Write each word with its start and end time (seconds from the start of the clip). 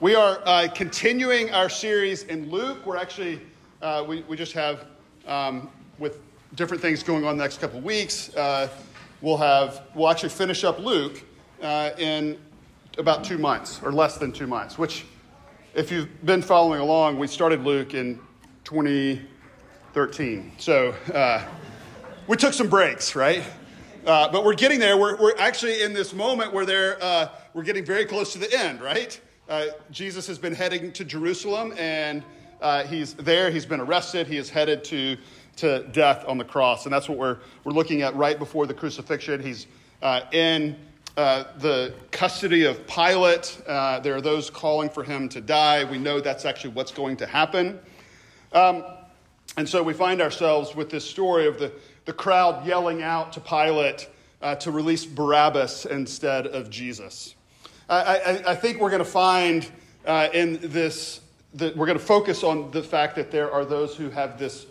We 0.00 0.14
are 0.14 0.40
uh, 0.46 0.68
continuing 0.74 1.50
our 1.50 1.68
series 1.68 2.22
in 2.22 2.50
Luke. 2.50 2.86
We're 2.86 2.96
actually, 2.96 3.38
uh, 3.82 4.02
we, 4.08 4.22
we 4.22 4.34
just 4.34 4.54
have, 4.54 4.86
um, 5.26 5.68
with 5.98 6.20
different 6.54 6.82
things 6.82 7.02
going 7.02 7.26
on 7.26 7.36
the 7.36 7.44
next 7.44 7.60
couple 7.60 7.80
of 7.80 7.84
weeks, 7.84 8.34
uh, 8.34 8.70
we'll 9.20 9.36
have, 9.36 9.82
we'll 9.94 10.08
actually 10.08 10.30
finish 10.30 10.64
up 10.64 10.78
Luke 10.78 11.22
uh, 11.60 11.90
in 11.98 12.38
about 12.96 13.24
two 13.24 13.36
months, 13.36 13.82
or 13.82 13.92
less 13.92 14.16
than 14.16 14.32
two 14.32 14.46
months, 14.46 14.78
which, 14.78 15.04
if 15.74 15.92
you've 15.92 16.08
been 16.24 16.40
following 16.40 16.80
along, 16.80 17.18
we 17.18 17.26
started 17.26 17.62
Luke 17.62 17.92
in 17.92 18.18
2013. 18.64 20.52
So 20.56 20.94
uh, 21.12 21.44
we 22.26 22.38
took 22.38 22.54
some 22.54 22.70
breaks, 22.70 23.14
right? 23.14 23.44
Uh, 24.06 24.32
but 24.32 24.46
we're 24.46 24.54
getting 24.54 24.78
there. 24.78 24.96
We're, 24.96 25.16
we're 25.16 25.36
actually 25.36 25.82
in 25.82 25.92
this 25.92 26.14
moment 26.14 26.54
where 26.54 26.64
they're, 26.64 27.28
we're 27.52 27.64
getting 27.64 27.84
very 27.84 28.06
close 28.06 28.32
to 28.32 28.38
the 28.38 28.50
end, 28.58 28.80
right? 28.80 29.20
Uh, 29.50 29.66
Jesus 29.90 30.28
has 30.28 30.38
been 30.38 30.54
heading 30.54 30.92
to 30.92 31.04
Jerusalem, 31.04 31.74
and 31.76 32.22
uh, 32.60 32.84
he's 32.84 33.14
there. 33.14 33.50
He's 33.50 33.66
been 33.66 33.80
arrested. 33.80 34.28
He 34.28 34.36
is 34.36 34.48
headed 34.48 34.84
to, 34.84 35.16
to 35.56 35.82
death 35.88 36.24
on 36.28 36.38
the 36.38 36.44
cross. 36.44 36.86
And 36.86 36.94
that's 36.94 37.08
what 37.08 37.18
we're, 37.18 37.38
we're 37.64 37.72
looking 37.72 38.02
at 38.02 38.14
right 38.14 38.38
before 38.38 38.68
the 38.68 38.74
crucifixion. 38.74 39.42
He's 39.42 39.66
uh, 40.02 40.20
in 40.30 40.76
uh, 41.16 41.46
the 41.58 41.94
custody 42.12 42.64
of 42.64 42.86
Pilate. 42.86 43.60
Uh, 43.66 43.98
there 43.98 44.14
are 44.14 44.20
those 44.20 44.50
calling 44.50 44.88
for 44.88 45.02
him 45.02 45.28
to 45.30 45.40
die. 45.40 45.82
We 45.82 45.98
know 45.98 46.20
that's 46.20 46.44
actually 46.44 46.74
what's 46.74 46.92
going 46.92 47.16
to 47.16 47.26
happen. 47.26 47.80
Um, 48.52 48.84
and 49.56 49.68
so 49.68 49.82
we 49.82 49.94
find 49.94 50.22
ourselves 50.22 50.76
with 50.76 50.90
this 50.90 51.04
story 51.04 51.48
of 51.48 51.58
the, 51.58 51.72
the 52.04 52.12
crowd 52.12 52.64
yelling 52.64 53.02
out 53.02 53.32
to 53.32 53.40
Pilate 53.40 54.08
to 54.60 54.70
release 54.70 55.04
Barabbas 55.04 55.86
instead 55.86 56.46
of 56.46 56.70
Jesus. 56.70 57.34
I, 57.90 57.96
I, 57.96 58.50
I 58.52 58.54
think 58.54 58.80
we're 58.80 58.90
going 58.90 59.04
to 59.04 59.04
find 59.04 59.68
uh, 60.06 60.28
in 60.32 60.60
this 60.62 61.20
that 61.54 61.76
we're 61.76 61.86
going 61.86 61.98
to 61.98 62.04
focus 62.04 62.44
on 62.44 62.70
the 62.70 62.82
fact 62.82 63.16
that 63.16 63.32
there 63.32 63.50
are 63.50 63.64
those 63.64 63.96
who 63.96 64.08
have 64.10 64.38
this 64.38 64.66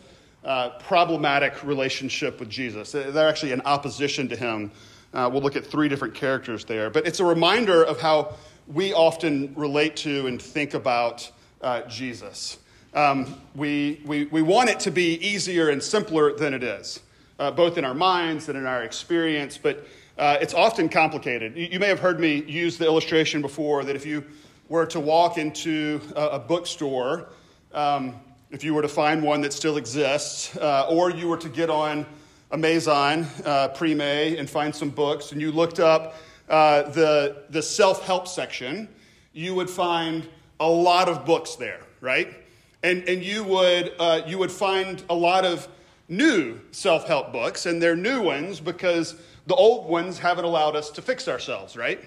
uh, 0.45 0.69
problematic 0.80 1.61
relationship 1.66 2.39
with 2.39 2.49
Jesus. 2.49 2.94
They're 2.94 3.27
actually 3.27 3.52
in 3.52 3.59
opposition 3.61 4.29
to 4.29 4.38
him. 4.38 4.71
Uh, 5.13 5.29
we'll 5.29 5.41
look 5.41 5.57
at 5.57 5.66
three 5.66 5.89
different 5.89 6.13
characters 6.13 6.63
there. 6.63 6.89
But 6.89 7.05
it's 7.05 7.19
a 7.19 7.25
reminder 7.25 7.83
of 7.83 7.99
how 7.99 8.35
we 8.67 8.94
often 8.94 9.53
relate 9.55 9.97
to 9.97 10.27
and 10.27 10.41
think 10.41 10.73
about 10.73 11.29
uh, 11.61 11.81
Jesus. 11.81 12.59
Um, 12.94 13.41
we, 13.53 14.01
we, 14.05 14.25
we 14.27 14.41
want 14.41 14.69
it 14.69 14.79
to 14.81 14.91
be 14.91 15.16
easier 15.16 15.69
and 15.69 15.83
simpler 15.83 16.33
than 16.33 16.53
it 16.53 16.63
is, 16.63 17.01
uh, 17.38 17.51
both 17.51 17.77
in 17.77 17.83
our 17.83 17.94
minds 17.94 18.47
and 18.47 18.57
in 18.57 18.66
our 18.66 18.83
experience. 18.83 19.57
But 19.57 19.85
uh, 20.20 20.38
it's 20.42 20.53
often 20.53 20.89
complicated. 20.89 21.56
You, 21.56 21.80
may 21.80 21.88
have 21.88 22.02
heard 22.02 22.20
me 22.20 22.44
use 22.44 22.78
the 22.78 22.86
illustration 22.86 23.42
before 23.42 23.86
that 23.86 23.95
if 23.95 24.06
you 24.06 24.25
were 24.67 24.86
to 24.88 25.00
walk 25.00 25.38
into 25.38 26.02
a, 26.14 26.28
a 26.28 26.39
bookstore, 26.39 27.30
um, 27.73 28.20
if 28.52 28.62
you 28.62 28.73
were 28.73 28.81
to 28.81 28.90
find 28.90 29.23
one 29.23 29.40
that 29.42 29.53
still 29.53 29.78
exists, 29.78 30.58
uh, 30.58 30.88
or 30.90 31.09
you 31.09 31.30
were 31.30 31.38
to 31.38 31.47
get 31.47 31.70
on 31.70 32.06
Amazon 32.52 33.25
uh, 33.45 33.70
pre-May 33.70 34.36
and 34.38 34.50
find 34.50 34.75
some 34.75 34.90
books, 34.90 35.31
and 35.31 35.40
you 35.40 35.53
looked 35.53 35.80
up 35.80 36.16
uh, 36.50 36.90
the, 36.90 37.44
the 37.52 37.62
self-help 37.62 38.28
section, 38.28 38.90
you 39.31 39.56
would 39.56 39.70
find 39.70 40.28
a 40.59 40.70
lot 40.70 41.08
of 41.08 41.25
books 41.25 41.56
there, 41.56 41.80
right? 42.02 42.28
And, 42.84 43.08
and 43.08 43.23
you, 43.23 43.45
would, 43.45 43.94
uh, 43.97 44.22
you 44.28 44.38
would 44.38 44.52
find 44.52 45.02
a 45.09 45.16
lot 45.16 45.45
of 45.45 45.66
new 46.09 46.59
self-help 46.72 47.31
books, 47.31 47.66
and 47.67 47.81
they're 47.81 47.95
new 47.95 48.22
ones 48.22 48.59
because 48.59 49.16
the 49.50 49.55
old 49.55 49.89
ones 49.89 50.19
haven't 50.19 50.45
allowed 50.45 50.75
us 50.75 50.92
to 50.92 51.02
fix 51.02 51.28
ourselves, 51.28 51.75
right? 51.75 52.00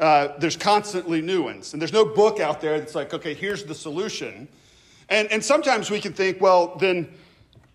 Uh, 0.00 0.36
there's 0.38 0.56
constantly 0.56 1.22
new 1.22 1.44
ones. 1.44 1.72
And 1.72 1.80
there's 1.80 1.92
no 1.92 2.04
book 2.04 2.40
out 2.40 2.60
there 2.60 2.80
that's 2.80 2.96
like, 2.96 3.14
okay, 3.14 3.34
here's 3.34 3.62
the 3.62 3.74
solution. 3.74 4.48
And, 5.08 5.30
and 5.30 5.42
sometimes 5.42 5.90
we 5.92 6.00
can 6.00 6.12
think, 6.12 6.40
well, 6.40 6.74
then, 6.74 7.08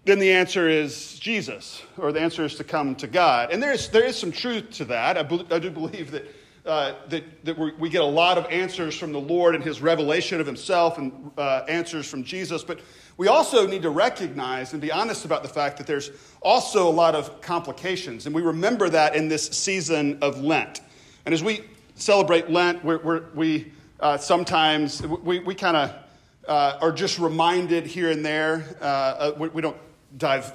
then 0.03 0.19
the 0.19 0.33
answer 0.33 0.67
is 0.67 1.17
Jesus, 1.17 1.81
or 1.97 2.11
the 2.11 2.19
answer 2.19 2.43
is 2.43 2.55
to 2.55 2.65
come 2.65 2.93
to 2.95 3.07
God. 3.07 3.51
And 3.51 3.63
there 3.63 3.71
is, 3.71 3.87
there 3.87 4.03
is 4.03 4.17
some 4.17 4.33
truth 4.33 4.71
to 4.71 4.85
that. 4.85 5.17
I, 5.17 5.23
be, 5.23 5.47
I 5.49 5.59
do 5.59 5.71
believe 5.71 6.11
that, 6.11 6.25
uh, 6.65 6.93
that, 7.09 7.45
that 7.45 7.57
we 7.57 7.89
get 7.89 8.01
a 8.01 8.05
lot 8.05 8.37
of 8.37 8.45
answers 8.51 8.95
from 8.95 9.11
the 9.11 9.19
Lord 9.19 9.55
and 9.55 9.63
his 9.63 9.81
revelation 9.81 10.39
of 10.39 10.45
himself 10.45 10.99
and 10.99 11.31
uh, 11.37 11.63
answers 11.67 12.07
from 12.07 12.23
Jesus. 12.23 12.63
But 12.63 12.79
we 13.17 13.27
also 13.27 13.65
need 13.65 13.81
to 13.81 13.89
recognize 13.89 14.73
and 14.73 14.81
be 14.81 14.91
honest 14.91 15.25
about 15.25 15.41
the 15.41 15.49
fact 15.49 15.77
that 15.77 15.87
there's 15.87 16.11
also 16.41 16.87
a 16.87 16.91
lot 16.91 17.15
of 17.15 17.41
complications. 17.41 18.27
And 18.27 18.35
we 18.35 18.43
remember 18.43 18.89
that 18.89 19.15
in 19.15 19.27
this 19.27 19.47
season 19.47 20.19
of 20.21 20.41
Lent. 20.41 20.81
And 21.25 21.33
as 21.33 21.43
we 21.43 21.61
celebrate 21.95 22.49
Lent, 22.49 22.83
we're, 22.85 22.99
we're, 22.99 23.23
we 23.33 23.71
uh, 23.99 24.17
sometimes, 24.17 25.01
we, 25.01 25.39
we 25.39 25.55
kind 25.55 25.77
of 25.77 25.93
uh, 26.47 26.77
are 26.81 26.91
just 26.91 27.19
reminded 27.19 27.85
here 27.85 28.11
and 28.11 28.25
there. 28.25 28.65
Uh, 28.81 28.85
uh, 28.85 29.33
we, 29.37 29.47
we, 29.49 29.61
don't 29.61 29.77
dive 30.17 30.51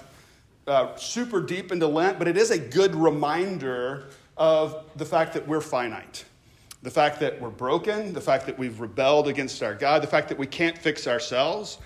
super 0.97 1.41
deep 1.41 1.71
into 1.71 1.87
Lent, 1.87 2.19
but 2.19 2.27
it 2.27 2.37
is 2.37 2.51
a 2.51 2.59
good 2.59 2.95
reminder 2.95 4.09
of 4.37 4.85
the 4.97 5.05
fact 5.05 5.35
that 5.35 5.47
we're 5.47 5.61
finite. 5.61 6.25
The 6.83 6.91
fact 6.91 7.21
that 7.21 7.41
we're 7.41 7.51
broken, 7.51 8.13
the 8.13 8.21
fact 8.21 8.47
that 8.47 8.59
we've 8.59 8.81
rebelled 8.81 9.29
against 9.29 9.63
our 9.63 9.75
God, 9.75 10.03
the 10.03 10.07
fact 10.07 10.29
that 10.29 10.39
we 10.39 10.47
can't 10.47 10.77
fix 10.77 11.07
ourselves, 11.07 11.79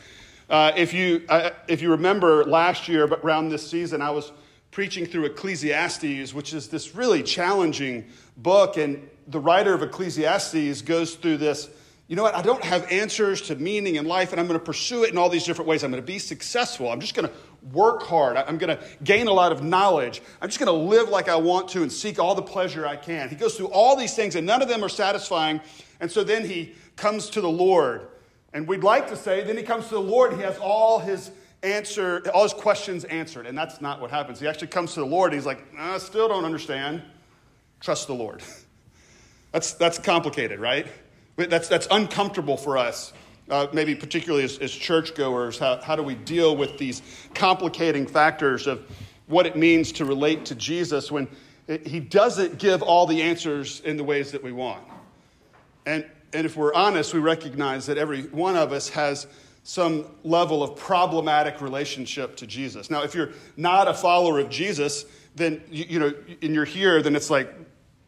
uh, 0.48 0.72
if, 0.76 0.92
you, 0.92 1.24
uh, 1.28 1.50
if 1.68 1.80
you 1.80 1.92
remember 1.92 2.44
last 2.44 2.88
year, 2.88 3.06
but 3.06 3.20
around 3.24 3.50
this 3.50 3.68
season, 3.70 4.02
I 4.02 4.10
was 4.10 4.32
preaching 4.72 5.06
through 5.06 5.26
Ecclesiastes, 5.26 6.34
which 6.34 6.52
is 6.52 6.68
this 6.68 6.94
really 6.94 7.22
challenging 7.22 8.06
book. 8.36 8.76
And 8.76 9.08
the 9.28 9.38
writer 9.38 9.72
of 9.72 9.82
Ecclesiastes 9.82 10.82
goes 10.82 11.14
through 11.14 11.36
this 11.36 11.70
you 12.10 12.16
know 12.16 12.24
what? 12.24 12.34
I 12.34 12.42
don't 12.42 12.64
have 12.64 12.90
answers 12.90 13.40
to 13.42 13.54
meaning 13.54 13.94
in 13.94 14.04
life, 14.04 14.32
and 14.32 14.40
I'm 14.40 14.48
going 14.48 14.58
to 14.58 14.64
pursue 14.64 15.04
it 15.04 15.10
in 15.10 15.16
all 15.16 15.28
these 15.28 15.44
different 15.44 15.68
ways. 15.68 15.84
I'm 15.84 15.92
going 15.92 16.02
to 16.02 16.06
be 16.06 16.18
successful. 16.18 16.90
I'm 16.90 16.98
just 16.98 17.14
going 17.14 17.28
to 17.28 17.34
work 17.72 18.03
hard. 18.03 18.37
I'm 18.37 18.59
going 18.59 18.76
to 18.76 18.82
gain 19.04 19.26
a 19.26 19.32
lot 19.32 19.53
of 19.53 19.62
knowledge. 19.62 20.22
I'm 20.41 20.48
just 20.48 20.59
going 20.59 20.66
to 20.66 20.88
live 20.88 21.09
like 21.09 21.28
I 21.28 21.37
want 21.37 21.69
to 21.71 21.82
and 21.82 21.93
seek 21.93 22.19
all 22.19 22.34
the 22.34 22.43
pleasure 22.43 22.87
I 22.87 22.97
can. 22.97 23.28
He 23.28 23.37
goes 23.37 23.56
through 23.56 23.69
all 23.69 23.97
these 23.97 24.15
things, 24.15 24.34
and 24.34 24.47
none 24.47 24.62
of 24.62 24.69
them 24.69 24.82
are 24.84 24.88
satisfying. 24.88 25.60
And 26.00 26.10
so 26.10 26.25
then 26.25 26.44
he 26.44 26.75
comes 26.97 27.31
to 27.31 27.41
the 27.41 27.50
Lord 27.50 28.09
and 28.53 28.66
we'd 28.66 28.82
like 28.82 29.09
to 29.09 29.16
say, 29.16 29.44
then 29.44 29.56
he 29.56 29.62
comes 29.62 29.88
to 29.88 29.94
the 29.94 30.00
Lord, 30.00 30.34
he 30.34 30.43
has 30.43 30.59
all 30.59 30.98
his 30.98 31.31
answer, 31.62 32.22
all 32.34 32.43
his 32.43 32.53
questions 32.53 33.04
answered. 33.04 33.47
And 33.47 33.56
that's 33.56 33.81
not 33.81 34.00
what 34.00 34.10
happens. 34.10 34.41
He 34.41 34.48
actually 34.48 34.69
comes 34.69 34.94
to 34.94 35.00
the 35.00 35.06
Lord, 35.06 35.32
he's 35.32 35.47
like, 35.47 35.65
I 35.78 35.98
still 35.98 36.28
don't 36.28 36.44
understand. 36.44 37.03
Trust 37.81 38.09
the 38.09 38.15
Lord. 38.15 38.42
that's, 39.53 39.75
that's 39.75 39.98
complicated, 39.98 40.59
right? 40.59 40.87
That's, 41.37 41.69
that's 41.69 41.87
uncomfortable 41.91 42.56
for 42.56 42.77
us. 42.77 43.12
Uh, 43.50 43.66
maybe 43.72 43.94
particularly 43.94 44.44
as, 44.44 44.58
as 44.58 44.72
churchgoers, 44.72 45.58
how, 45.58 45.80
how 45.82 45.96
do 45.96 46.02
we 46.02 46.14
deal 46.14 46.56
with 46.56 46.78
these 46.78 47.02
complicating 47.34 48.06
factors 48.06 48.66
of 48.66 48.86
what 49.26 49.44
it 49.44 49.56
means 49.56 49.90
to 49.92 50.04
relate 50.04 50.44
to 50.44 50.54
Jesus 50.54 51.10
when 51.10 51.26
he 51.84 51.98
doesn't 51.98 52.58
give 52.58 52.80
all 52.82 53.06
the 53.06 53.20
answers 53.20 53.80
in 53.80 53.96
the 53.96 54.04
ways 54.04 54.30
that 54.32 54.42
we 54.42 54.52
want? 54.52 54.84
And 55.84 56.04
and 56.32 56.46
if 56.46 56.56
we're 56.56 56.74
honest, 56.74 57.12
we 57.12 57.20
recognize 57.20 57.86
that 57.86 57.98
every 57.98 58.22
one 58.22 58.56
of 58.56 58.72
us 58.72 58.88
has 58.90 59.26
some 59.62 60.06
level 60.24 60.62
of 60.62 60.76
problematic 60.76 61.60
relationship 61.60 62.36
to 62.36 62.46
Jesus. 62.46 62.90
Now, 62.90 63.02
if 63.02 63.14
you're 63.14 63.30
not 63.56 63.88
a 63.88 63.94
follower 63.94 64.38
of 64.38 64.48
Jesus, 64.48 65.04
then, 65.34 65.62
you, 65.70 65.84
you 65.88 65.98
know, 65.98 66.14
and 66.42 66.54
you're 66.54 66.64
here, 66.64 67.02
then 67.02 67.14
it's 67.14 67.30
like, 67.30 67.52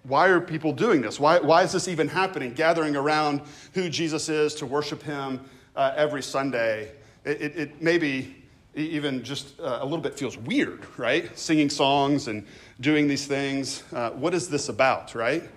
why 0.04 0.28
are 0.28 0.40
people 0.40 0.72
doing 0.72 1.00
this? 1.00 1.20
Why, 1.20 1.38
why 1.38 1.62
is 1.62 1.72
this 1.72 1.86
even 1.88 2.08
happening? 2.08 2.54
Gathering 2.54 2.96
around 2.96 3.42
who 3.74 3.88
Jesus 3.88 4.28
is 4.28 4.54
to 4.56 4.66
worship 4.66 5.02
him 5.02 5.40
uh, 5.76 5.92
every 5.96 6.22
Sunday. 6.22 6.92
It, 7.24 7.40
it, 7.40 7.56
it 7.56 7.82
maybe 7.82 8.42
even 8.74 9.22
just 9.22 9.60
uh, 9.60 9.78
a 9.80 9.84
little 9.84 10.00
bit 10.00 10.18
feels 10.18 10.36
weird, 10.36 10.86
right? 10.96 11.36
Singing 11.38 11.70
songs 11.70 12.28
and 12.28 12.44
doing 12.80 13.06
these 13.06 13.26
things. 13.26 13.84
Uh, 13.92 14.10
what 14.10 14.34
is 14.34 14.48
this 14.48 14.68
about, 14.68 15.14
right? 15.14 15.48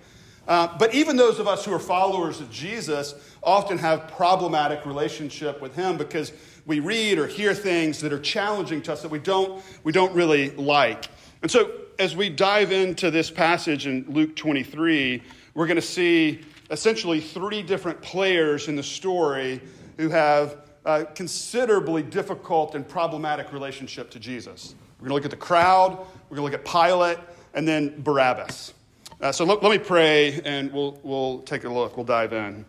Uh, 0.46 0.68
but 0.78 0.94
even 0.94 1.16
those 1.16 1.40
of 1.40 1.48
us 1.48 1.64
who 1.64 1.72
are 1.72 1.78
followers 1.78 2.40
of 2.40 2.50
Jesus 2.50 3.14
often 3.42 3.78
have 3.78 4.06
problematic 4.12 4.86
relationship 4.86 5.60
with 5.60 5.74
him 5.74 5.96
because 5.96 6.32
we 6.66 6.78
read 6.78 7.18
or 7.18 7.26
hear 7.26 7.52
things 7.52 8.00
that 8.00 8.12
are 8.12 8.20
challenging 8.20 8.80
to 8.82 8.92
us 8.92 9.02
that 9.02 9.10
we 9.10 9.18
don't, 9.18 9.62
we 9.82 9.92
don't 9.92 10.14
really 10.14 10.50
like. 10.50 11.08
And 11.42 11.50
so 11.50 11.70
as 11.98 12.14
we 12.16 12.28
dive 12.28 12.72
into 12.72 13.10
this 13.10 13.30
passage 13.30 13.86
in 13.86 14.04
Luke 14.08 14.36
23, 14.36 15.22
we're 15.54 15.66
going 15.66 15.76
to 15.76 15.82
see 15.82 16.40
essentially 16.70 17.20
three 17.20 17.62
different 17.62 18.00
players 18.02 18.68
in 18.68 18.76
the 18.76 18.82
story 18.82 19.60
who 19.96 20.08
have 20.10 20.58
a 20.84 21.04
considerably 21.04 22.02
difficult 22.02 22.74
and 22.74 22.86
problematic 22.86 23.52
relationship 23.52 24.10
to 24.10 24.18
Jesus. 24.18 24.74
We're 24.98 25.08
going 25.08 25.10
to 25.10 25.14
look 25.14 25.24
at 25.24 25.30
the 25.30 25.44
crowd, 25.44 25.92
we're 26.28 26.36
going 26.36 26.50
to 26.50 26.56
look 26.56 26.66
at 26.66 26.70
Pilate, 26.70 27.18
and 27.54 27.66
then 27.66 28.02
Barabbas. 28.02 28.74
Uh, 29.20 29.32
so 29.32 29.44
let, 29.44 29.62
let, 29.62 29.72
me 29.72 29.78
pray 29.78 30.40
and 30.44 30.70
we'll, 30.72 31.00
we'll 31.02 31.40
take 31.40 31.64
a 31.64 31.68
look. 31.68 31.96
We'll 31.96 32.04
dive 32.04 32.34
in. 32.34 32.66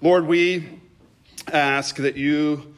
Lord, 0.00 0.26
we 0.26 0.80
ask 1.52 1.96
that 1.96 2.16
you 2.16 2.74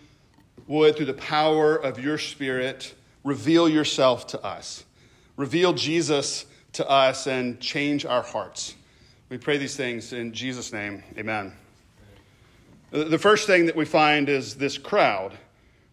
would, 0.67 0.97
through 0.97 1.06
the 1.06 1.14
power 1.14 1.76
of 1.76 2.00
your 2.00 2.19
Spirit, 2.19 2.94
reveal 3.23 3.69
yourself 3.69 4.26
to 4.29 4.43
us. 4.44 4.85
Reveal 5.36 5.72
Jesus 5.72 6.46
to 6.75 6.88
us 6.88 7.26
and 7.26 7.60
change 7.60 8.06
our 8.06 8.22
hearts. 8.22 8.76
We 9.28 9.38
pray 9.38 9.58
these 9.58 9.76
things 9.76 10.12
in 10.12 10.32
Jesus' 10.32 10.72
name. 10.72 11.02
Amen. 11.19 11.52
The 12.92 13.19
first 13.19 13.48
thing 13.48 13.66
that 13.66 13.75
we 13.75 13.84
find 13.84 14.28
is 14.28 14.54
this 14.54 14.78
crowd, 14.78 15.36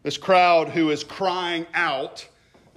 this 0.04 0.18
crowd 0.18 0.70
who 0.70 0.92
is 0.92 1.04
crying 1.04 1.66
out 1.74 2.28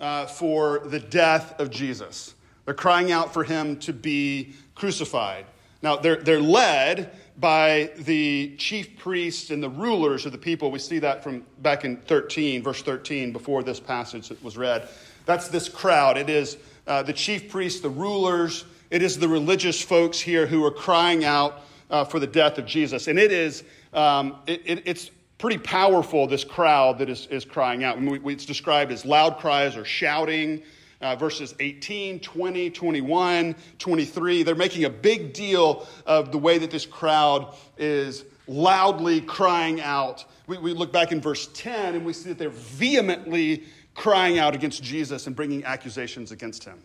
uh, 0.01 0.25
for 0.25 0.79
the 0.87 1.01
death 1.01 1.61
of 1.61 1.69
Jesus. 1.71 2.35
They're 2.65 2.73
crying 2.73 3.13
out 3.13 3.35
for 3.35 3.45
him 3.45 3.79
to 3.81 3.93
be 3.93 4.55
crucified. 4.75 5.45
Now, 5.83 5.97
they're, 5.97 6.17
they're 6.17 6.41
led 6.41 7.11
by 7.37 7.91
the 7.99 8.57
chief 8.57 8.97
priests 8.97 9.51
and 9.51 9.63
the 9.63 9.69
rulers 9.69 10.25
of 10.25 10.33
the 10.33 10.39
people. 10.39 10.71
We 10.71 10.79
see 10.79 10.99
that 11.01 11.23
from 11.23 11.45
back 11.61 11.85
in 11.85 11.99
13, 11.99 12.63
verse 12.63 12.81
13, 12.81 13.33
before 13.33 13.63
this 13.63 13.81
passage 13.81 14.33
was 14.43 14.57
read. 14.57 14.89
That's 15.27 15.49
this 15.49 15.69
crowd. 15.69 16.19
It 16.19 16.29
is 16.29 16.57
uh, 16.87 17.03
the 17.03 17.13
chief 17.13 17.51
priests, 17.51 17.81
the 17.81 17.89
rulers, 17.89 18.65
it 18.91 19.03
is 19.03 19.19
the 19.19 19.29
religious 19.29 19.81
folks 19.81 20.21
here 20.21 20.47
who 20.47 20.65
are 20.65 20.71
crying 20.71 21.25
out 21.25 21.63
uh, 21.91 22.05
for 22.05 22.21
the 22.21 22.27
death 22.27 22.59
of 22.59 22.67
Jesus. 22.67 23.09
And 23.09 23.19
it 23.19 23.33
is, 23.33 23.65
um, 23.93 24.37
it, 24.47 24.63
it, 24.65 24.83
it's 24.85 25.11
pretty 25.39 25.59
powerful, 25.59 26.27
this 26.27 26.45
crowd 26.45 26.99
that 26.99 27.09
is, 27.09 27.27
is 27.27 27.45
crying 27.45 27.83
out. 27.85 28.01
We, 28.01 28.33
it's 28.33 28.47
described 28.47 28.93
as 28.93 29.05
loud 29.05 29.39
cries 29.39 29.77
or 29.77 29.85
shouting. 29.85 30.63
Uh, 31.01 31.17
verses 31.17 31.55
18, 31.61 32.21
20, 32.21 32.71
21, 32.71 33.55
23. 33.79 34.43
They're 34.43 34.55
making 34.55 34.85
a 34.85 34.91
big 34.91 35.35
deal 35.35 35.87
of 36.07 36.33
the 36.33 36.39
way 36.39 36.57
that 36.57 36.71
this 36.71 36.87
crowd 36.87 37.55
is 37.77 38.25
loudly 38.47 39.21
crying 39.21 39.83
out. 39.83 40.25
We, 40.47 40.57
we 40.59 40.73
look 40.73 40.93
back 40.93 41.13
in 41.13 41.21
verse 41.21 41.49
10 41.53 41.97
and 41.97 42.07
we 42.07 42.13
see 42.15 42.31
that 42.31 42.39
they're 42.39 42.49
vehemently 42.49 43.65
crying 43.95 44.39
out 44.39 44.55
against 44.55 44.83
Jesus 44.83 45.27
and 45.27 45.37
bringing 45.37 45.65
accusations 45.65 46.33
against 46.33 46.65
him. 46.65 46.79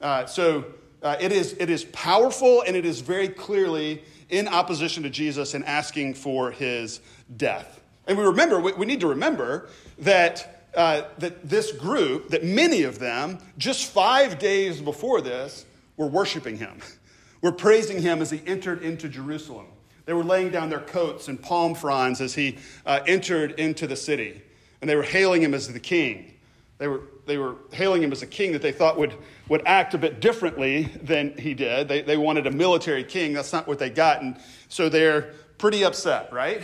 Uh, 0.00 0.26
so 0.26 0.64
uh, 1.02 1.16
it, 1.20 1.32
is, 1.32 1.54
it 1.58 1.70
is 1.70 1.84
powerful 1.84 2.62
and 2.66 2.76
it 2.76 2.84
is 2.84 3.00
very 3.00 3.28
clearly 3.28 4.02
in 4.28 4.48
opposition 4.48 5.02
to 5.02 5.10
Jesus 5.10 5.54
and 5.54 5.64
asking 5.64 6.14
for 6.14 6.50
his 6.50 7.00
death. 7.36 7.80
And 8.06 8.18
we 8.18 8.24
remember, 8.24 8.60
we 8.60 8.86
need 8.86 9.00
to 9.00 9.06
remember 9.08 9.68
that, 9.98 10.66
uh, 10.74 11.02
that 11.18 11.48
this 11.48 11.72
group, 11.72 12.30
that 12.30 12.44
many 12.44 12.82
of 12.82 12.98
them, 12.98 13.38
just 13.58 13.90
five 13.90 14.38
days 14.38 14.80
before 14.80 15.20
this, 15.20 15.64
were 15.96 16.06
worshiping 16.06 16.56
him, 16.56 16.78
were 17.42 17.52
praising 17.52 18.00
him 18.00 18.20
as 18.20 18.30
he 18.30 18.42
entered 18.46 18.82
into 18.82 19.08
Jerusalem. 19.08 19.66
They 20.06 20.12
were 20.12 20.24
laying 20.24 20.50
down 20.50 20.70
their 20.70 20.80
coats 20.80 21.28
and 21.28 21.40
palm 21.40 21.74
fronds 21.74 22.20
as 22.20 22.34
he 22.34 22.58
uh, 22.84 23.00
entered 23.06 23.52
into 23.52 23.86
the 23.86 23.96
city, 23.96 24.42
and 24.80 24.90
they 24.90 24.96
were 24.96 25.02
hailing 25.02 25.42
him 25.42 25.54
as 25.54 25.72
the 25.72 25.78
king. 25.78 26.34
They 26.80 26.88
were, 26.88 27.02
they 27.26 27.36
were 27.36 27.56
hailing 27.72 28.02
him 28.02 28.10
as 28.10 28.22
a 28.22 28.26
king 28.26 28.52
that 28.52 28.62
they 28.62 28.72
thought 28.72 28.96
would, 28.96 29.12
would 29.50 29.62
act 29.66 29.92
a 29.92 29.98
bit 29.98 30.18
differently 30.18 30.84
than 31.02 31.36
he 31.36 31.52
did. 31.52 31.88
They, 31.88 32.00
they 32.00 32.16
wanted 32.16 32.46
a 32.46 32.50
military 32.50 33.04
king. 33.04 33.34
That's 33.34 33.52
not 33.52 33.68
what 33.68 33.78
they 33.78 33.90
got. 33.90 34.22
And 34.22 34.38
so 34.70 34.88
they're 34.88 35.34
pretty 35.58 35.84
upset, 35.84 36.32
right? 36.32 36.62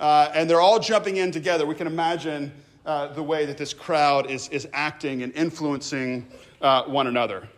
Uh, 0.00 0.32
and 0.34 0.50
they're 0.50 0.60
all 0.60 0.80
jumping 0.80 1.18
in 1.18 1.30
together. 1.30 1.64
We 1.64 1.76
can 1.76 1.86
imagine 1.86 2.52
uh, 2.84 3.12
the 3.12 3.22
way 3.22 3.46
that 3.46 3.56
this 3.56 3.72
crowd 3.72 4.28
is, 4.28 4.48
is 4.48 4.66
acting 4.72 5.22
and 5.22 5.32
influencing 5.34 6.26
uh, 6.60 6.82
one 6.82 7.06
another. 7.06 7.48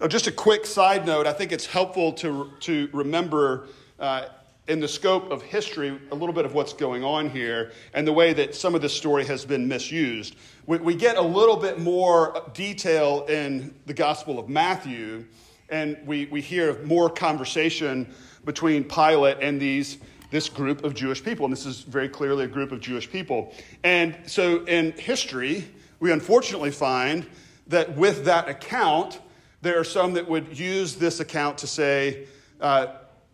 Now, 0.00 0.08
just 0.08 0.26
a 0.26 0.32
quick 0.32 0.66
side 0.66 1.06
note 1.06 1.24
I 1.28 1.32
think 1.32 1.52
it's 1.52 1.66
helpful 1.66 2.14
to, 2.14 2.50
to 2.62 2.88
remember 2.92 3.68
uh, 4.00 4.24
in 4.68 4.80
the 4.80 4.88
scope 4.88 5.30
of 5.30 5.42
history 5.42 5.98
a 6.10 6.14
little 6.14 6.32
bit 6.32 6.44
of 6.44 6.52
what's 6.52 6.72
going 6.72 7.04
on 7.04 7.30
here 7.30 7.72
and 7.94 8.06
the 8.06 8.12
way 8.12 8.32
that 8.32 8.54
some 8.54 8.74
of 8.74 8.82
this 8.82 8.92
story 8.92 9.24
has 9.24 9.44
been 9.44 9.68
misused. 9.68 10.36
We, 10.66 10.78
we 10.78 10.94
get 10.94 11.16
a 11.16 11.22
little 11.22 11.56
bit 11.56 11.78
more 11.78 12.42
detail 12.52 13.24
in 13.26 13.74
the 13.86 13.94
Gospel 13.94 14.38
of 14.38 14.48
Matthew, 14.48 15.24
and 15.68 15.96
we, 16.04 16.26
we 16.26 16.40
hear 16.40 16.82
more 16.82 17.08
conversation 17.08 18.12
between 18.44 18.84
Pilate 18.84 19.38
and 19.40 19.60
these 19.60 19.98
this 20.30 20.48
group 20.48 20.84
of 20.84 20.92
Jewish 20.92 21.22
people. 21.22 21.46
And 21.46 21.52
this 21.52 21.66
is 21.66 21.82
very 21.82 22.08
clearly 22.08 22.44
a 22.44 22.48
group 22.48 22.72
of 22.72 22.80
Jewish 22.80 23.08
people. 23.08 23.54
And 23.84 24.16
so 24.26 24.64
in 24.64 24.92
history, 24.92 25.64
we 26.00 26.10
unfortunately 26.10 26.72
find 26.72 27.26
that 27.68 27.96
with 27.96 28.24
that 28.24 28.48
account, 28.48 29.20
there 29.62 29.78
are 29.78 29.84
some 29.84 30.14
that 30.14 30.28
would 30.28 30.58
use 30.58 30.96
this 30.96 31.20
account 31.20 31.58
to 31.58 31.66
say, 31.68 32.26
uh, 32.60 32.86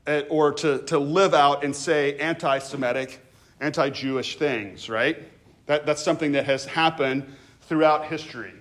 or 0.06 0.52
to, 0.52 0.78
to 0.82 0.98
live 0.98 1.34
out 1.34 1.64
and 1.64 1.74
say 1.74 2.16
anti 2.18 2.58
Semitic, 2.58 3.20
anti 3.60 3.90
Jewish 3.90 4.36
things, 4.36 4.88
right? 4.88 5.18
That, 5.66 5.86
that's 5.86 6.02
something 6.02 6.32
that 6.32 6.46
has 6.46 6.64
happened 6.64 7.24
throughout 7.62 8.06
history. 8.06 8.52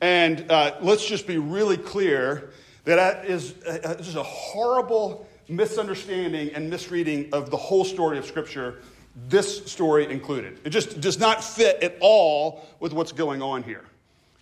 And 0.00 0.50
uh, 0.50 0.76
let's 0.80 1.06
just 1.06 1.26
be 1.26 1.38
really 1.38 1.76
clear 1.76 2.50
that 2.84 2.96
that 2.96 3.26
is, 3.26 3.54
uh, 3.66 3.96
is 3.98 4.16
a 4.16 4.22
horrible 4.22 5.28
misunderstanding 5.48 6.50
and 6.54 6.70
misreading 6.70 7.28
of 7.32 7.50
the 7.50 7.56
whole 7.56 7.84
story 7.84 8.18
of 8.18 8.26
Scripture, 8.26 8.80
this 9.28 9.64
story 9.66 10.10
included. 10.10 10.58
It 10.64 10.70
just 10.70 11.00
does 11.00 11.18
not 11.18 11.42
fit 11.42 11.82
at 11.82 11.96
all 12.00 12.66
with 12.80 12.92
what's 12.92 13.12
going 13.12 13.42
on 13.42 13.62
here. 13.62 13.84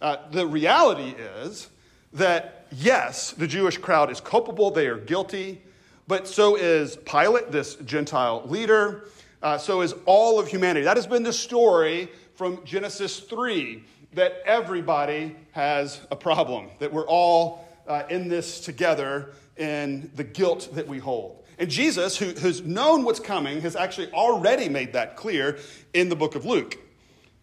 Uh, 0.02 0.18
the 0.30 0.46
reality 0.46 1.14
is 1.44 1.68
that, 2.12 2.66
yes, 2.72 3.32
the 3.32 3.46
Jewish 3.46 3.78
crowd 3.78 4.10
is 4.10 4.20
culpable, 4.20 4.70
they 4.70 4.88
are 4.88 4.98
guilty, 4.98 5.62
but 6.08 6.28
so 6.28 6.56
is 6.56 6.96
Pilate, 7.04 7.50
this 7.50 7.76
Gentile 7.76 8.42
leader. 8.46 9.08
Uh, 9.42 9.58
so 9.58 9.80
is 9.82 9.94
all 10.06 10.38
of 10.38 10.48
humanity. 10.48 10.84
That 10.84 10.96
has 10.96 11.06
been 11.06 11.22
the 11.22 11.32
story 11.32 12.08
from 12.34 12.64
Genesis 12.64 13.20
3 13.20 13.82
that 14.14 14.40
everybody 14.46 15.36
has 15.52 16.00
a 16.10 16.16
problem, 16.16 16.68
that 16.78 16.92
we're 16.92 17.06
all 17.06 17.66
uh, 17.86 18.04
in 18.08 18.28
this 18.28 18.60
together 18.60 19.32
in 19.56 20.10
the 20.14 20.24
guilt 20.24 20.70
that 20.72 20.88
we 20.88 20.98
hold. 20.98 21.44
And 21.58 21.70
Jesus, 21.70 22.16
who, 22.16 22.30
who's 22.30 22.62
known 22.62 23.04
what's 23.04 23.20
coming, 23.20 23.60
has 23.62 23.76
actually 23.76 24.10
already 24.12 24.68
made 24.68 24.92
that 24.92 25.16
clear 25.16 25.58
in 25.94 26.08
the 26.08 26.16
book 26.16 26.34
of 26.34 26.44
Luke. 26.44 26.78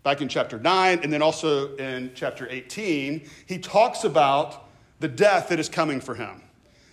Back 0.04 0.22
in 0.22 0.28
chapter 0.28 0.60
9, 0.60 1.00
and 1.02 1.14
then 1.14 1.22
also 1.22 1.76
in 1.78 2.12
chapter 2.14 2.48
18, 2.50 3.28
he 3.46 3.58
talks 3.58 4.04
about 4.04 4.68
the 5.00 5.08
death 5.08 5.50
that 5.50 5.60
is 5.60 5.70
coming 5.70 6.02
for 6.02 6.16
him. 6.16 6.42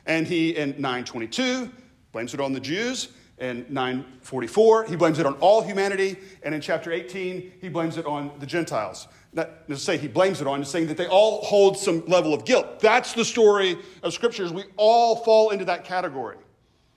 And 0.07 0.27
he, 0.27 0.57
in 0.57 0.71
922, 0.71 1.71
blames 2.13 2.35
it 2.35 2.41
on 2.41 2.53
the 2.53 2.61
Jews. 2.61 3.09
In 3.39 3.65
944, 3.69 4.85
he 4.85 4.97
blames 4.97 5.19
it 5.19 5.27
on 5.27 5.35
all 5.35 5.63
humanity. 5.63 6.17
And 6.43 6.55
in 6.55 6.61
chapter 6.61 6.93
18, 6.93 7.53
he 7.61 7.69
blames 7.69 7.97
it 7.97 8.07
on 8.07 8.33
the 8.39 8.47
Gentiles 8.47 9.09
not 9.33 9.69
to 9.69 9.77
say 9.77 9.97
he 9.97 10.09
blames 10.09 10.41
it 10.41 10.47
on, 10.47 10.61
is 10.61 10.69
saying 10.69 10.89
that 10.89 10.97
they 10.97 11.07
all 11.07 11.43
hold 11.45 11.79
some 11.79 12.05
level 12.07 12.35
of 12.35 12.45
guilt. 12.45 12.81
That's 12.81 13.13
the 13.13 13.25
story 13.25 13.79
of 14.03 14.13
scriptures. 14.13 14.53
We 14.53 14.65
all 14.77 15.17
fall 15.17 15.51
into 15.51 15.65
that 15.67 15.85
category. 15.85 16.37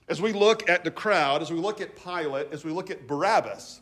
As 0.08 0.20
we 0.20 0.32
look 0.32 0.68
at 0.68 0.84
the 0.84 0.90
crowd, 0.90 1.42
as 1.42 1.50
we 1.50 1.58
look 1.58 1.80
at 1.80 1.96
Pilate, 1.96 2.48
as 2.52 2.64
we 2.64 2.72
look 2.72 2.90
at 2.90 3.06
Barabbas, 3.06 3.80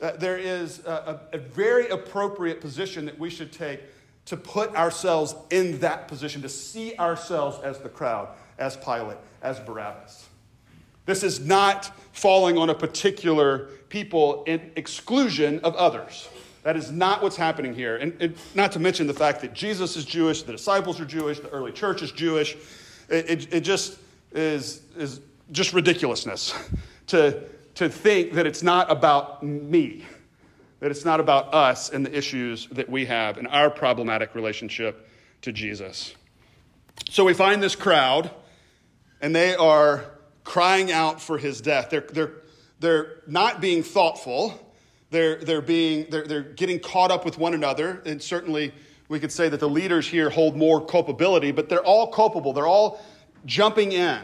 uh, 0.00 0.12
there 0.12 0.38
is 0.38 0.80
a, 0.86 1.20
a, 1.32 1.36
a 1.36 1.38
very 1.38 1.88
appropriate 1.88 2.60
position 2.60 3.04
that 3.04 3.18
we 3.18 3.30
should 3.30 3.52
take 3.52 3.80
to 4.24 4.36
put 4.36 4.74
ourselves 4.76 5.34
in 5.50 5.78
that 5.80 6.06
position, 6.06 6.40
to 6.42 6.48
see 6.48 6.96
ourselves 6.96 7.58
as 7.64 7.80
the 7.80 7.88
crowd, 7.88 8.28
as 8.62 8.76
Pilate, 8.76 9.18
as 9.42 9.58
Barabbas. 9.60 10.28
This 11.04 11.24
is 11.24 11.40
not 11.40 11.90
falling 12.12 12.56
on 12.56 12.70
a 12.70 12.74
particular 12.74 13.70
people 13.88 14.44
in 14.44 14.70
exclusion 14.76 15.58
of 15.60 15.74
others. 15.74 16.28
That 16.62 16.76
is 16.76 16.92
not 16.92 17.22
what's 17.22 17.36
happening 17.36 17.74
here. 17.74 17.96
And, 17.96 18.16
and, 18.20 18.36
not 18.54 18.70
to 18.72 18.78
mention 18.78 19.08
the 19.08 19.14
fact 19.14 19.40
that 19.40 19.52
Jesus 19.52 19.96
is 19.96 20.04
Jewish, 20.04 20.44
the 20.44 20.52
disciples 20.52 21.00
are 21.00 21.04
Jewish, 21.04 21.40
the 21.40 21.50
early 21.50 21.72
church 21.72 22.02
is 22.02 22.12
Jewish. 22.12 22.56
It, 23.08 23.28
it, 23.28 23.54
it 23.54 23.60
just 23.62 23.98
is, 24.30 24.82
is 24.96 25.20
just 25.50 25.72
ridiculousness 25.72 26.54
to, 27.08 27.42
to 27.74 27.88
think 27.88 28.34
that 28.34 28.46
it's 28.46 28.62
not 28.62 28.92
about 28.92 29.42
me, 29.42 30.06
that 30.78 30.92
it's 30.92 31.04
not 31.04 31.18
about 31.18 31.52
us 31.52 31.90
and 31.90 32.06
the 32.06 32.16
issues 32.16 32.68
that 32.68 32.88
we 32.88 33.06
have 33.06 33.38
in 33.38 33.48
our 33.48 33.68
problematic 33.70 34.36
relationship 34.36 35.08
to 35.40 35.50
Jesus. 35.50 36.14
So 37.10 37.24
we 37.24 37.34
find 37.34 37.62
this 37.62 37.74
crowd, 37.74 38.30
and 39.22 39.34
they 39.34 39.56
are 39.56 40.04
crying 40.44 40.92
out 40.92 41.22
for 41.22 41.38
his 41.38 41.62
death. 41.62 41.88
They're, 41.88 42.00
they're, 42.00 42.32
they're 42.80 43.22
not 43.26 43.62
being 43.62 43.82
thoughtful 43.82 44.58
they're, 45.12 45.36
they're, 45.36 45.60
being, 45.60 46.06
they're, 46.10 46.26
they're 46.26 46.42
getting 46.42 46.80
caught 46.80 47.10
up 47.10 47.26
with 47.26 47.36
one 47.36 47.52
another. 47.52 48.02
And 48.06 48.20
certainly, 48.20 48.72
we 49.08 49.20
could 49.20 49.30
say 49.30 49.50
that 49.50 49.60
the 49.60 49.68
leaders 49.68 50.08
here 50.08 50.30
hold 50.30 50.56
more 50.56 50.84
culpability, 50.84 51.52
but 51.52 51.68
they're 51.68 51.84
all 51.84 52.06
culpable. 52.06 52.54
They're 52.54 52.66
all 52.66 53.00
jumping 53.44 53.92
in. 53.92 54.20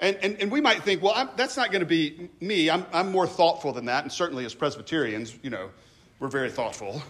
And, 0.00 0.16
and, 0.22 0.40
and 0.40 0.50
we 0.50 0.62
might 0.62 0.82
think, 0.82 1.02
well, 1.02 1.12
I'm, 1.14 1.28
that's 1.36 1.58
not 1.58 1.70
going 1.70 1.80
to 1.80 1.86
be 1.86 2.30
me. 2.40 2.70
I'm, 2.70 2.86
I'm 2.90 3.12
more 3.12 3.26
thoughtful 3.26 3.72
than 3.74 3.84
that. 3.84 4.02
And 4.02 4.10
certainly, 4.10 4.46
as 4.46 4.54
Presbyterians, 4.54 5.38
you 5.42 5.50
know, 5.50 5.68
we're 6.20 6.28
very 6.28 6.50
thoughtful. 6.50 7.02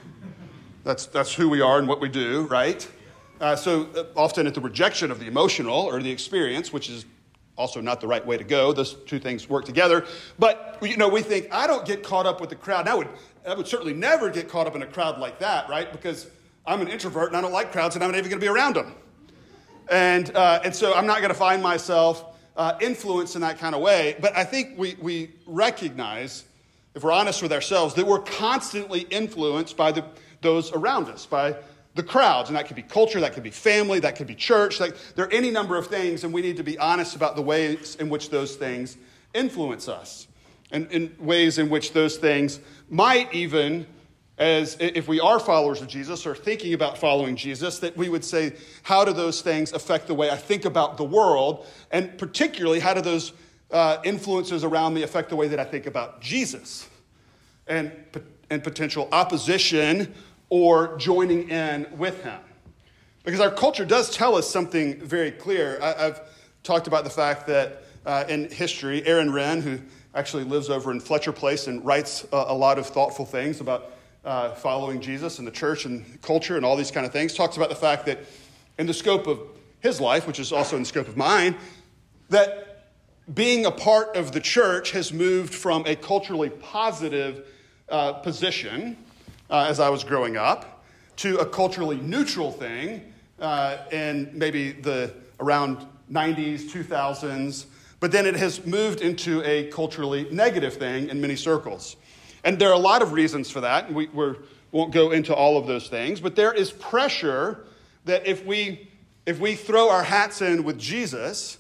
That's, 0.82 1.06
that's 1.06 1.32
who 1.32 1.48
we 1.48 1.60
are 1.60 1.78
and 1.78 1.86
what 1.86 2.00
we 2.00 2.08
do, 2.08 2.48
right? 2.50 2.86
Uh, 3.40 3.54
so 3.54 3.88
uh, 3.96 4.04
often 4.16 4.46
at 4.46 4.54
the 4.54 4.60
rejection 4.60 5.10
of 5.10 5.20
the 5.20 5.26
emotional 5.26 5.82
or 5.82 6.02
the 6.02 6.10
experience, 6.10 6.72
which 6.72 6.90
is 6.90 7.04
also 7.56 7.80
not 7.80 8.00
the 8.00 8.06
right 8.06 8.24
way 8.24 8.36
to 8.36 8.44
go. 8.44 8.72
Those 8.72 8.94
two 9.04 9.18
things 9.18 9.48
work 9.48 9.64
together. 9.64 10.06
But, 10.38 10.78
you 10.80 10.96
know, 10.96 11.08
we 11.08 11.22
think, 11.22 11.48
I 11.52 11.66
don't 11.66 11.84
get 11.84 12.02
caught 12.02 12.24
up 12.24 12.40
with 12.40 12.50
the 12.50 12.56
crowd. 12.56 12.80
And 12.80 12.88
I 12.88 12.94
would, 12.94 13.08
I 13.46 13.54
would 13.54 13.66
certainly 13.66 13.94
never 13.94 14.30
get 14.30 14.48
caught 14.48 14.66
up 14.66 14.76
in 14.76 14.82
a 14.82 14.86
crowd 14.86 15.18
like 15.18 15.40
that, 15.40 15.68
right? 15.68 15.90
Because 15.90 16.28
I'm 16.66 16.80
an 16.80 16.88
introvert 16.88 17.28
and 17.28 17.36
I 17.36 17.40
don't 17.40 17.52
like 17.52 17.72
crowds 17.72 17.96
and 17.96 18.04
I'm 18.04 18.10
not 18.12 18.18
even 18.18 18.30
going 18.30 18.40
to 18.40 18.44
be 18.44 18.48
around 18.48 18.76
them. 18.76 18.94
And, 19.90 20.34
uh, 20.36 20.60
and 20.64 20.74
so 20.74 20.94
I'm 20.94 21.06
not 21.06 21.18
going 21.18 21.30
to 21.30 21.38
find 21.38 21.62
myself 21.62 22.36
uh, 22.56 22.76
influenced 22.80 23.34
in 23.34 23.40
that 23.40 23.58
kind 23.58 23.74
of 23.74 23.80
way. 23.80 24.16
But 24.20 24.36
I 24.36 24.44
think 24.44 24.78
we, 24.78 24.96
we 25.00 25.30
recognize, 25.46 26.44
if 26.94 27.02
we're 27.02 27.12
honest 27.12 27.42
with 27.42 27.52
ourselves, 27.52 27.94
that 27.94 28.06
we're 28.06 28.20
constantly 28.20 29.00
influenced 29.10 29.76
by 29.76 29.92
the, 29.92 30.04
those 30.42 30.72
around 30.72 31.08
us, 31.08 31.26
by 31.26 31.56
the 31.98 32.02
crowds. 32.04 32.48
And 32.48 32.56
that 32.56 32.66
could 32.66 32.76
be 32.76 32.82
culture, 32.82 33.20
that 33.20 33.34
could 33.34 33.42
be 33.42 33.50
family, 33.50 33.98
that 34.00 34.14
could 34.16 34.28
be 34.28 34.36
church. 34.36 34.78
Like, 34.80 34.94
there 35.16 35.26
are 35.26 35.32
any 35.32 35.50
number 35.50 35.76
of 35.76 35.88
things, 35.88 36.22
and 36.22 36.32
we 36.32 36.40
need 36.40 36.56
to 36.56 36.62
be 36.62 36.78
honest 36.78 37.16
about 37.16 37.36
the 37.36 37.42
ways 37.42 37.96
in 37.96 38.08
which 38.08 38.30
those 38.30 38.54
things 38.54 38.96
influence 39.34 39.88
us, 39.88 40.28
and 40.70 40.90
in 40.92 41.14
ways 41.18 41.58
in 41.58 41.68
which 41.68 41.92
those 41.92 42.16
things 42.16 42.60
might 42.88 43.34
even 43.34 43.86
as 44.38 44.76
if 44.78 45.08
we 45.08 45.18
are 45.18 45.40
followers 45.40 45.82
of 45.82 45.88
Jesus 45.88 46.24
or 46.24 46.36
thinking 46.36 46.72
about 46.72 46.96
following 46.96 47.34
Jesus, 47.34 47.80
that 47.80 47.96
we 47.96 48.08
would 48.08 48.24
say, 48.24 48.52
how 48.84 49.04
do 49.04 49.12
those 49.12 49.42
things 49.42 49.72
affect 49.72 50.06
the 50.06 50.14
way 50.14 50.30
I 50.30 50.36
think 50.36 50.64
about 50.64 50.96
the 50.96 51.04
world? 51.04 51.66
And 51.90 52.16
particularly, 52.16 52.78
how 52.78 52.94
do 52.94 53.00
those 53.00 53.32
uh, 53.72 53.96
influences 54.04 54.62
around 54.62 54.94
me 54.94 55.02
affect 55.02 55.30
the 55.30 55.36
way 55.36 55.48
that 55.48 55.58
I 55.58 55.64
think 55.64 55.86
about 55.86 56.20
Jesus? 56.20 56.88
And, 57.66 57.90
and 58.48 58.62
potential 58.62 59.08
opposition 59.10 60.14
or 60.50 60.96
joining 60.96 61.50
in 61.50 61.86
with 61.96 62.22
him. 62.22 62.40
Because 63.24 63.40
our 63.40 63.50
culture 63.50 63.84
does 63.84 64.10
tell 64.10 64.34
us 64.36 64.48
something 64.48 65.00
very 65.00 65.30
clear. 65.30 65.78
I, 65.82 66.04
have 66.04 66.28
talked 66.62 66.86
about 66.86 67.04
the 67.04 67.10
fact 67.10 67.46
that 67.48 67.82
uh, 68.06 68.24
in 68.28 68.50
history, 68.50 69.06
Aaron 69.06 69.30
Renn, 69.30 69.60
who 69.60 69.78
actually 70.14 70.44
lives 70.44 70.70
over 70.70 70.90
in 70.90 71.00
Fletcher 71.00 71.32
Place 71.32 71.66
and 71.66 71.84
writes 71.84 72.26
a, 72.32 72.46
a 72.48 72.54
lot 72.54 72.78
of 72.78 72.86
thoughtful 72.86 73.26
things 73.26 73.60
about 73.60 73.92
uh, 74.24 74.54
following 74.54 75.00
Jesus 75.00 75.38
and 75.38 75.46
the 75.46 75.52
church 75.52 75.84
and 75.84 76.20
culture 76.22 76.56
and 76.56 76.64
all 76.64 76.76
these 76.76 76.90
kind 76.90 77.04
of 77.04 77.12
things, 77.12 77.34
talks 77.34 77.56
about 77.56 77.68
the 77.68 77.74
fact 77.74 78.06
that 78.06 78.20
in 78.78 78.86
the 78.86 78.94
scope 78.94 79.26
of 79.26 79.40
his 79.80 80.00
life, 80.00 80.26
which 80.26 80.38
is 80.38 80.52
also 80.52 80.76
in 80.76 80.82
the 80.82 80.88
scope 80.88 81.08
of 81.08 81.16
mine, 81.16 81.56
that 82.30 82.92
being 83.34 83.66
a 83.66 83.70
part 83.70 84.16
of 84.16 84.32
the 84.32 84.40
church 84.40 84.92
has 84.92 85.12
moved 85.12 85.54
from 85.54 85.84
a 85.86 85.94
culturally 85.94 86.50
positive 86.50 87.46
uh, 87.88 88.14
position 88.14 88.96
uh, 89.50 89.66
as 89.68 89.80
I 89.80 89.88
was 89.88 90.04
growing 90.04 90.36
up 90.36 90.84
to 91.16 91.38
a 91.38 91.46
culturally 91.46 91.96
neutral 91.96 92.52
thing 92.52 93.12
uh, 93.40 93.78
in 93.90 94.30
maybe 94.32 94.72
the 94.72 95.12
around 95.40 95.86
90s, 96.10 96.70
2000s, 96.70 97.66
but 98.00 98.12
then 98.12 98.26
it 98.26 98.36
has 98.36 98.64
moved 98.64 99.00
into 99.00 99.42
a 99.44 99.70
culturally 99.70 100.28
negative 100.30 100.74
thing 100.74 101.08
in 101.08 101.20
many 101.20 101.36
circles. 101.36 101.96
And 102.44 102.58
there 102.58 102.68
are 102.68 102.74
a 102.74 102.78
lot 102.78 103.02
of 103.02 103.12
reasons 103.12 103.50
for 103.50 103.60
that, 103.60 103.86
and 103.86 103.96
we 103.96 104.08
won't 104.12 104.92
go 104.92 105.10
into 105.10 105.34
all 105.34 105.58
of 105.58 105.66
those 105.66 105.88
things, 105.88 106.20
but 106.20 106.36
there 106.36 106.52
is 106.52 106.70
pressure 106.70 107.64
that 108.04 108.26
if 108.26 108.44
we, 108.46 108.88
if 109.26 109.40
we 109.40 109.54
throw 109.54 109.90
our 109.90 110.04
hats 110.04 110.40
in 110.40 110.62
with 110.64 110.78
Jesus, 110.78 111.58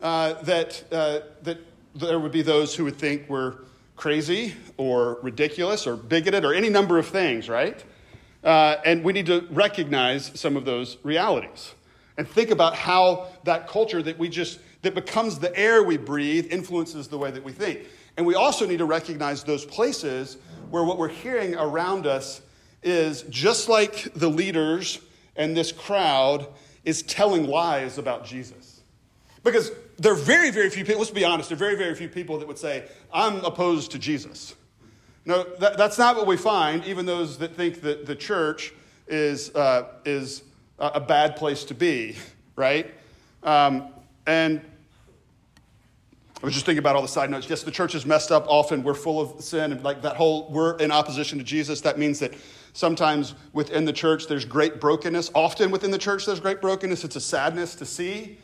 uh, 0.00 0.34
that, 0.42 0.84
uh, 0.92 1.20
that 1.42 1.58
there 1.94 2.18
would 2.18 2.32
be 2.32 2.42
those 2.42 2.74
who 2.74 2.84
would 2.84 2.96
think 2.96 3.28
we're 3.28 3.54
crazy 3.98 4.54
or 4.78 5.18
ridiculous 5.22 5.86
or 5.86 5.96
bigoted 5.96 6.44
or 6.44 6.54
any 6.54 6.70
number 6.70 6.98
of 6.98 7.06
things, 7.06 7.48
right? 7.48 7.84
Uh, 8.42 8.76
and 8.86 9.04
we 9.04 9.12
need 9.12 9.26
to 9.26 9.46
recognize 9.50 10.30
some 10.38 10.56
of 10.56 10.64
those 10.64 10.96
realities 11.02 11.74
and 12.16 12.26
think 12.26 12.50
about 12.50 12.74
how 12.74 13.28
that 13.44 13.68
culture 13.68 14.02
that 14.02 14.18
we 14.18 14.28
just 14.28 14.60
that 14.82 14.94
becomes 14.94 15.38
the 15.38 15.54
air 15.58 15.82
we 15.82 15.96
breathe 15.96 16.46
influences 16.50 17.08
the 17.08 17.18
way 17.18 17.30
that 17.30 17.42
we 17.42 17.52
think 17.52 17.80
and 18.16 18.26
we 18.26 18.34
also 18.34 18.66
need 18.66 18.78
to 18.78 18.84
recognize 18.84 19.44
those 19.44 19.64
places 19.64 20.38
where 20.70 20.82
what 20.84 20.98
we're 20.98 21.08
hearing 21.08 21.54
around 21.54 22.06
us 22.06 22.42
is 22.82 23.22
just 23.22 23.68
like 23.68 24.12
the 24.14 24.28
leaders 24.28 25.00
and 25.36 25.56
this 25.56 25.72
crowd 25.72 26.46
is 26.84 27.02
telling 27.02 27.46
lies 27.46 27.96
about 27.96 28.26
Jesus. 28.26 28.80
Because 29.44 29.70
there 29.98 30.12
are 30.12 30.16
very, 30.16 30.50
very 30.50 30.70
few 30.70 30.84
people, 30.84 31.00
let's 31.00 31.10
be 31.10 31.24
honest, 31.24 31.48
there 31.48 31.56
are 31.56 31.58
very, 31.58 31.76
very 31.76 31.94
few 31.94 32.08
people 32.08 32.38
that 32.38 32.48
would 32.48 32.58
say, 32.58 32.88
I'm 33.12 33.44
opposed 33.44 33.90
to 33.92 33.98
Jesus. 33.98 34.54
No, 35.24 35.44
that, 35.58 35.76
that's 35.76 35.98
not 35.98 36.16
what 36.16 36.26
we 36.26 36.36
find, 36.36 36.84
even 36.84 37.04
those 37.04 37.38
that 37.38 37.54
think 37.54 37.82
that 37.82 38.06
the 38.06 38.14
church 38.14 38.72
is, 39.08 39.54
uh, 39.54 39.88
is 40.04 40.42
a 40.78 41.00
bad 41.00 41.36
place 41.36 41.64
to 41.64 41.74
be, 41.74 42.16
right? 42.56 42.90
Um, 43.42 43.88
and 44.26 44.60
I 46.40 46.46
was 46.46 46.54
just 46.54 46.66
thinking 46.66 46.78
about 46.78 46.94
all 46.94 47.02
the 47.02 47.08
side 47.08 47.30
notes. 47.30 47.50
Yes, 47.50 47.64
the 47.64 47.70
church 47.72 47.96
is 47.96 48.06
messed 48.06 48.30
up 48.30 48.46
often. 48.46 48.84
We're 48.84 48.94
full 48.94 49.20
of 49.20 49.42
sin. 49.42 49.72
And 49.72 49.82
like 49.82 50.02
that 50.02 50.16
whole, 50.16 50.48
we're 50.50 50.76
in 50.76 50.92
opposition 50.92 51.36
to 51.38 51.44
Jesus. 51.44 51.80
That 51.80 51.98
means 51.98 52.20
that 52.20 52.32
sometimes 52.74 53.34
within 53.52 53.84
the 53.84 53.92
church 53.92 54.28
there's 54.28 54.44
great 54.44 54.80
brokenness. 54.80 55.32
Often 55.34 55.72
within 55.72 55.90
the 55.90 55.98
church 55.98 56.26
there's 56.26 56.38
great 56.38 56.60
brokenness. 56.60 57.02
It's 57.02 57.16
a 57.16 57.20
sadness 57.20 57.74
to 57.76 57.84
see. 57.84 58.38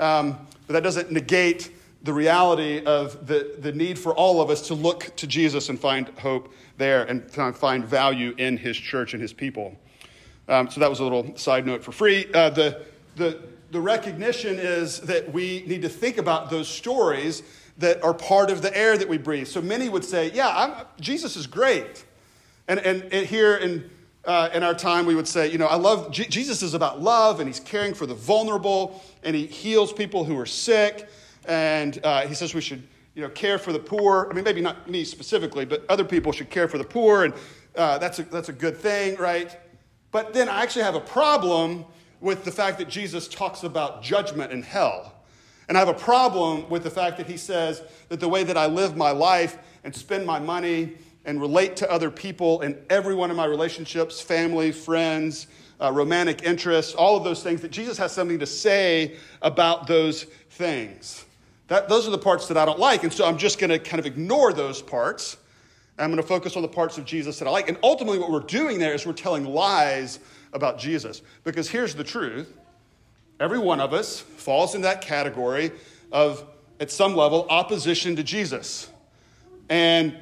Um, 0.00 0.46
but 0.66 0.72
that 0.72 0.82
doesn't 0.82 1.12
negate 1.12 1.70
the 2.02 2.12
reality 2.12 2.82
of 2.84 3.26
the, 3.26 3.54
the 3.58 3.72
need 3.72 3.98
for 3.98 4.14
all 4.14 4.40
of 4.40 4.48
us 4.48 4.68
to 4.68 4.74
look 4.74 5.14
to 5.16 5.26
Jesus 5.26 5.68
and 5.68 5.78
find 5.78 6.08
hope 6.18 6.52
there 6.78 7.04
and 7.04 7.30
find 7.30 7.84
value 7.84 8.34
in 8.38 8.56
his 8.56 8.76
church 8.76 9.12
and 9.12 9.20
his 9.20 9.34
people. 9.34 9.76
Um, 10.48 10.70
so 10.70 10.80
that 10.80 10.88
was 10.88 11.00
a 11.00 11.04
little 11.04 11.36
side 11.36 11.66
note 11.66 11.84
for 11.84 11.92
free. 11.92 12.26
Uh, 12.32 12.50
the, 12.50 12.82
the, 13.16 13.40
the 13.70 13.80
recognition 13.80 14.58
is 14.58 15.00
that 15.02 15.32
we 15.32 15.62
need 15.66 15.82
to 15.82 15.88
think 15.88 16.16
about 16.16 16.50
those 16.50 16.68
stories 16.68 17.42
that 17.78 18.02
are 18.02 18.14
part 18.14 18.50
of 18.50 18.62
the 18.62 18.76
air 18.76 18.96
that 18.96 19.08
we 19.08 19.18
breathe. 19.18 19.46
So 19.46 19.60
many 19.60 19.88
would 19.88 20.04
say, 20.04 20.30
Yeah, 20.32 20.48
I'm, 20.48 20.86
Jesus 21.00 21.36
is 21.36 21.46
great. 21.46 22.04
And, 22.66 22.80
and, 22.80 23.02
and 23.12 23.26
here 23.26 23.56
in, 23.56 23.90
uh, 24.24 24.50
in 24.52 24.62
our 24.62 24.74
time, 24.74 25.06
we 25.06 25.14
would 25.14 25.28
say, 25.28 25.50
You 25.50 25.58
know, 25.58 25.66
I 25.66 25.76
love, 25.76 26.10
G- 26.10 26.26
Jesus 26.26 26.62
is 26.62 26.74
about 26.74 27.00
love 27.00 27.40
and 27.40 27.48
he's 27.48 27.60
caring 27.60 27.94
for 27.94 28.06
the 28.06 28.14
vulnerable 28.14 29.02
and 29.22 29.34
he 29.34 29.46
heals 29.46 29.92
people 29.92 30.24
who 30.24 30.38
are 30.38 30.46
sick. 30.46 31.08
And 31.46 31.98
uh, 32.04 32.26
he 32.26 32.34
says 32.34 32.54
we 32.54 32.60
should, 32.60 32.86
you 33.14 33.22
know, 33.22 33.30
care 33.30 33.58
for 33.58 33.72
the 33.72 33.78
poor. 33.78 34.28
I 34.30 34.34
mean, 34.34 34.44
maybe 34.44 34.60
not 34.60 34.90
me 34.90 35.04
specifically, 35.04 35.64
but 35.64 35.84
other 35.88 36.04
people 36.04 36.32
should 36.32 36.50
care 36.50 36.68
for 36.68 36.76
the 36.76 36.84
poor. 36.84 37.24
And 37.24 37.34
uh, 37.76 37.98
that's, 37.98 38.18
a, 38.18 38.24
that's 38.24 38.50
a 38.50 38.52
good 38.52 38.76
thing, 38.76 39.16
right? 39.16 39.58
But 40.12 40.34
then 40.34 40.48
I 40.48 40.62
actually 40.62 40.82
have 40.82 40.96
a 40.96 41.00
problem 41.00 41.86
with 42.20 42.44
the 42.44 42.50
fact 42.50 42.78
that 42.78 42.88
Jesus 42.88 43.26
talks 43.26 43.62
about 43.62 44.02
judgment 44.02 44.52
and 44.52 44.64
hell. 44.64 45.14
And 45.68 45.76
I 45.76 45.80
have 45.80 45.88
a 45.88 45.94
problem 45.94 46.68
with 46.68 46.82
the 46.82 46.90
fact 46.90 47.16
that 47.18 47.26
he 47.26 47.36
says 47.36 47.82
that 48.08 48.20
the 48.20 48.28
way 48.28 48.44
that 48.44 48.56
I 48.56 48.66
live 48.66 48.96
my 48.96 49.12
life 49.12 49.56
and 49.84 49.94
spend 49.94 50.26
my 50.26 50.38
money 50.38 50.96
and 51.24 51.40
relate 51.40 51.76
to 51.76 51.90
other 51.90 52.10
people 52.10 52.62
in 52.62 52.78
every 52.88 53.14
one 53.14 53.30
of 53.30 53.36
my 53.36 53.44
relationships 53.44 54.20
family, 54.20 54.72
friends, 54.72 55.46
uh, 55.80 55.90
romantic 55.92 56.42
interests, 56.42 56.94
all 56.94 57.16
of 57.16 57.24
those 57.24 57.42
things 57.42 57.60
that 57.62 57.70
Jesus 57.70 57.96
has 57.98 58.12
something 58.12 58.38
to 58.38 58.46
say 58.46 59.16
about 59.42 59.86
those 59.86 60.24
things. 60.50 61.24
That, 61.68 61.88
those 61.88 62.06
are 62.06 62.10
the 62.10 62.18
parts 62.18 62.48
that 62.48 62.56
I 62.56 62.64
don't 62.64 62.78
like. 62.78 63.04
And 63.04 63.12
so 63.12 63.26
I'm 63.26 63.38
just 63.38 63.58
going 63.58 63.70
to 63.70 63.78
kind 63.78 64.00
of 64.00 64.06
ignore 64.06 64.52
those 64.52 64.82
parts. 64.82 65.36
I'm 65.98 66.10
going 66.10 66.20
to 66.20 66.26
focus 66.26 66.56
on 66.56 66.62
the 66.62 66.68
parts 66.68 66.98
of 66.98 67.04
Jesus 67.04 67.38
that 67.38 67.46
I 67.46 67.50
like. 67.50 67.68
And 67.68 67.78
ultimately, 67.82 68.18
what 68.18 68.30
we're 68.30 68.40
doing 68.40 68.78
there 68.78 68.94
is 68.94 69.06
we're 69.06 69.12
telling 69.12 69.44
lies 69.44 70.18
about 70.52 70.78
Jesus. 70.78 71.22
Because 71.44 71.68
here's 71.68 71.94
the 71.94 72.04
truth 72.04 72.52
every 73.38 73.58
one 73.58 73.80
of 73.80 73.92
us 73.92 74.20
falls 74.20 74.74
in 74.74 74.82
that 74.82 75.00
category 75.00 75.70
of, 76.12 76.44
at 76.78 76.90
some 76.90 77.14
level, 77.14 77.46
opposition 77.48 78.16
to 78.16 78.22
Jesus. 78.22 78.90
And 79.68 80.16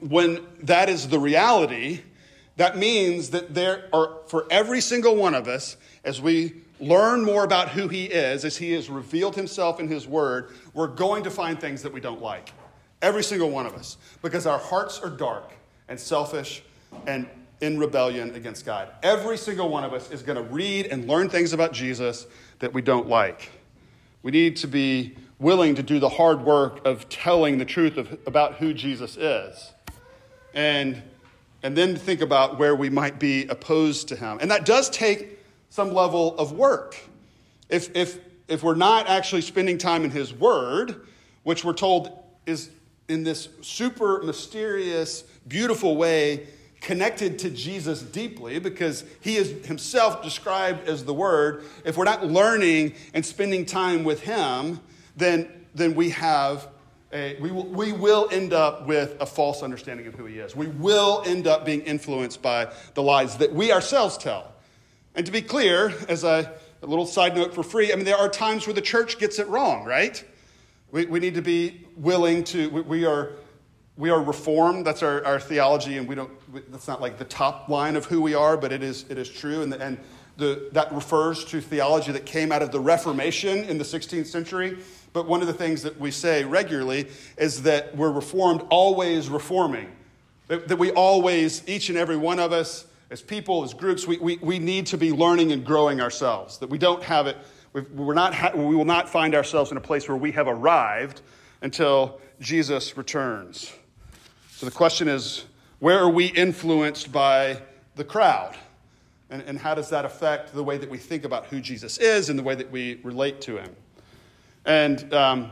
when 0.00 0.46
that 0.62 0.88
is 0.88 1.08
the 1.08 1.18
reality, 1.18 2.00
that 2.56 2.76
means 2.76 3.30
that 3.30 3.54
there 3.54 3.88
are, 3.92 4.18
for 4.26 4.46
every 4.50 4.80
single 4.80 5.16
one 5.16 5.34
of 5.34 5.48
us, 5.48 5.76
as 6.04 6.20
we 6.20 6.54
learn 6.80 7.24
more 7.24 7.44
about 7.44 7.70
who 7.70 7.88
he 7.88 8.06
is, 8.06 8.44
as 8.44 8.56
he 8.56 8.72
has 8.72 8.90
revealed 8.90 9.36
himself 9.36 9.80
in 9.80 9.88
his 9.88 10.06
word, 10.06 10.50
we're 10.74 10.88
going 10.88 11.22
to 11.24 11.30
find 11.30 11.60
things 11.60 11.82
that 11.82 11.92
we 11.92 12.00
don't 12.00 12.20
like. 12.20 12.52
Every 13.00 13.22
single 13.22 13.50
one 13.50 13.66
of 13.66 13.74
us. 13.74 13.96
Because 14.20 14.46
our 14.46 14.58
hearts 14.58 14.98
are 15.00 15.10
dark 15.10 15.52
and 15.88 15.98
selfish 15.98 16.62
and 17.06 17.28
in 17.60 17.78
rebellion 17.78 18.34
against 18.34 18.66
God. 18.66 18.90
Every 19.02 19.38
single 19.38 19.68
one 19.68 19.84
of 19.84 19.92
us 19.92 20.10
is 20.10 20.22
going 20.22 20.36
to 20.36 20.42
read 20.42 20.86
and 20.86 21.06
learn 21.08 21.28
things 21.28 21.52
about 21.52 21.72
Jesus 21.72 22.26
that 22.58 22.74
we 22.74 22.82
don't 22.82 23.08
like. 23.08 23.50
We 24.22 24.32
need 24.32 24.56
to 24.56 24.66
be 24.66 25.16
willing 25.38 25.76
to 25.76 25.82
do 25.82 25.98
the 25.98 26.08
hard 26.08 26.42
work 26.42 26.84
of 26.84 27.08
telling 27.08 27.58
the 27.58 27.64
truth 27.64 27.96
of, 27.96 28.18
about 28.26 28.54
who 28.54 28.74
Jesus 28.74 29.16
is. 29.16 29.72
And, 30.54 31.02
and 31.62 31.76
then 31.76 31.96
think 31.96 32.20
about 32.20 32.58
where 32.58 32.74
we 32.74 32.90
might 32.90 33.18
be 33.18 33.46
opposed 33.46 34.08
to 34.08 34.16
him. 34.16 34.38
And 34.40 34.50
that 34.50 34.64
does 34.64 34.90
take 34.90 35.38
some 35.70 35.94
level 35.94 36.36
of 36.38 36.52
work. 36.52 36.96
If, 37.68 37.94
if, 37.96 38.18
if 38.48 38.62
we're 38.62 38.74
not 38.74 39.08
actually 39.08 39.42
spending 39.42 39.78
time 39.78 40.04
in 40.04 40.10
his 40.10 40.32
word, 40.32 41.06
which 41.42 41.64
we're 41.64 41.72
told 41.72 42.10
is 42.46 42.70
in 43.08 43.24
this 43.24 43.48
super 43.62 44.22
mysterious, 44.22 45.22
beautiful 45.48 45.96
way 45.96 46.46
connected 46.82 47.38
to 47.38 47.50
Jesus 47.50 48.02
deeply 48.02 48.58
because 48.58 49.04
he 49.20 49.36
is 49.36 49.64
himself 49.66 50.22
described 50.22 50.88
as 50.88 51.04
the 51.04 51.14
Word, 51.14 51.64
if 51.84 51.96
we're 51.96 52.04
not 52.04 52.26
learning 52.26 52.94
and 53.14 53.24
spending 53.24 53.64
time 53.64 54.02
with 54.04 54.20
him, 54.22 54.80
then, 55.16 55.48
then 55.74 55.94
we 55.94 56.10
have 56.10 56.68
a, 57.12 57.36
we, 57.40 57.50
will, 57.50 57.66
we 57.66 57.92
will 57.92 58.28
end 58.30 58.52
up 58.52 58.86
with 58.86 59.16
a 59.20 59.26
false 59.26 59.62
understanding 59.62 60.06
of 60.06 60.14
who 60.14 60.24
he 60.24 60.38
is. 60.38 60.56
We 60.56 60.66
will 60.66 61.22
end 61.26 61.46
up 61.46 61.64
being 61.64 61.82
influenced 61.82 62.42
by 62.42 62.72
the 62.94 63.02
lies 63.02 63.36
that 63.38 63.52
we 63.52 63.72
ourselves 63.72 64.16
tell. 64.16 64.52
And 65.14 65.26
to 65.26 65.32
be 65.32 65.42
clear, 65.42 65.92
as 66.08 66.24
a, 66.24 66.52
a 66.82 66.86
little 66.86 67.06
side 67.06 67.36
note 67.36 67.54
for 67.54 67.62
free, 67.62 67.92
I 67.92 67.96
mean, 67.96 68.04
there 68.04 68.16
are 68.16 68.28
times 68.28 68.66
where 68.66 68.74
the 68.74 68.80
church 68.80 69.18
gets 69.18 69.38
it 69.38 69.46
wrong, 69.48 69.84
right? 69.84 70.24
We, 70.90 71.06
we 71.06 71.20
need 71.20 71.34
to 71.34 71.42
be 71.42 71.86
willing 71.96 72.44
to, 72.44 72.70
we, 72.70 72.80
we 72.80 73.04
are, 73.04 73.32
we 73.96 74.10
are 74.10 74.22
reformed. 74.22 74.86
That's 74.86 75.02
our, 75.02 75.24
our 75.24 75.38
theology, 75.38 75.98
and 75.98 76.08
we 76.08 76.14
don't, 76.14 76.30
that's 76.72 76.88
not 76.88 77.00
like 77.00 77.18
the 77.18 77.24
top 77.24 77.68
line 77.68 77.94
of 77.94 78.06
who 78.06 78.22
we 78.22 78.34
are, 78.34 78.56
but 78.56 78.72
it 78.72 78.82
is, 78.82 79.04
it 79.10 79.18
is 79.18 79.28
true. 79.28 79.62
And, 79.62 79.72
the, 79.72 79.80
and 79.82 79.98
the, 80.38 80.70
that 80.72 80.90
refers 80.92 81.44
to 81.46 81.60
theology 81.60 82.12
that 82.12 82.24
came 82.24 82.52
out 82.52 82.62
of 82.62 82.72
the 82.72 82.80
Reformation 82.80 83.58
in 83.64 83.76
the 83.76 83.84
16th 83.84 84.26
century. 84.26 84.78
But 85.12 85.26
one 85.26 85.40
of 85.42 85.46
the 85.46 85.52
things 85.52 85.82
that 85.82 85.98
we 86.00 86.10
say 86.10 86.44
regularly 86.44 87.08
is 87.36 87.62
that 87.62 87.94
we're 87.96 88.10
reformed, 88.10 88.62
always 88.70 89.28
reforming. 89.28 89.90
That, 90.48 90.68
that 90.68 90.78
we 90.78 90.90
always, 90.92 91.66
each 91.68 91.88
and 91.88 91.98
every 91.98 92.16
one 92.16 92.38
of 92.38 92.52
us, 92.52 92.86
as 93.10 93.20
people, 93.20 93.62
as 93.62 93.74
groups, 93.74 94.06
we, 94.06 94.16
we, 94.18 94.38
we 94.38 94.58
need 94.58 94.86
to 94.86 94.96
be 94.96 95.12
learning 95.12 95.52
and 95.52 95.64
growing 95.64 96.00
ourselves. 96.00 96.58
That 96.58 96.70
we 96.70 96.78
don't 96.78 97.02
have 97.02 97.26
it, 97.26 97.36
we're 97.94 98.14
not 98.14 98.34
ha- 98.34 98.52
we 98.54 98.74
will 98.74 98.84
not 98.84 99.08
find 99.08 99.34
ourselves 99.34 99.70
in 99.70 99.76
a 99.76 99.80
place 99.80 100.08
where 100.08 100.16
we 100.16 100.32
have 100.32 100.48
arrived 100.48 101.20
until 101.60 102.20
Jesus 102.40 102.96
returns. 102.96 103.72
So 104.50 104.66
the 104.66 104.72
question 104.72 105.08
is 105.08 105.44
where 105.78 105.98
are 105.98 106.10
we 106.10 106.26
influenced 106.26 107.12
by 107.12 107.60
the 107.96 108.04
crowd? 108.04 108.56
And, 109.30 109.42
and 109.42 109.58
how 109.58 109.74
does 109.74 109.88
that 109.90 110.04
affect 110.04 110.54
the 110.54 110.62
way 110.62 110.76
that 110.76 110.88
we 110.88 110.98
think 110.98 111.24
about 111.24 111.46
who 111.46 111.60
Jesus 111.60 111.98
is 111.98 112.28
and 112.28 112.38
the 112.38 112.42
way 112.42 112.54
that 112.54 112.70
we 112.70 113.00
relate 113.02 113.40
to 113.42 113.56
him? 113.56 113.74
And 114.64 115.12
um, 115.12 115.50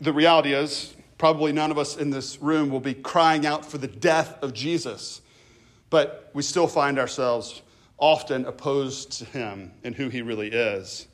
the 0.00 0.12
reality 0.12 0.52
is, 0.52 0.94
probably 1.18 1.52
none 1.52 1.70
of 1.70 1.78
us 1.78 1.96
in 1.96 2.10
this 2.10 2.42
room 2.42 2.70
will 2.70 2.80
be 2.80 2.94
crying 2.94 3.46
out 3.46 3.64
for 3.64 3.78
the 3.78 3.86
death 3.86 4.42
of 4.42 4.52
Jesus, 4.52 5.20
but 5.90 6.30
we 6.34 6.42
still 6.42 6.66
find 6.66 6.98
ourselves 6.98 7.62
often 7.98 8.44
opposed 8.46 9.12
to 9.12 9.24
him 9.26 9.70
and 9.84 9.94
who 9.94 10.08
he 10.08 10.22
really 10.22 10.48
is. 10.48 11.06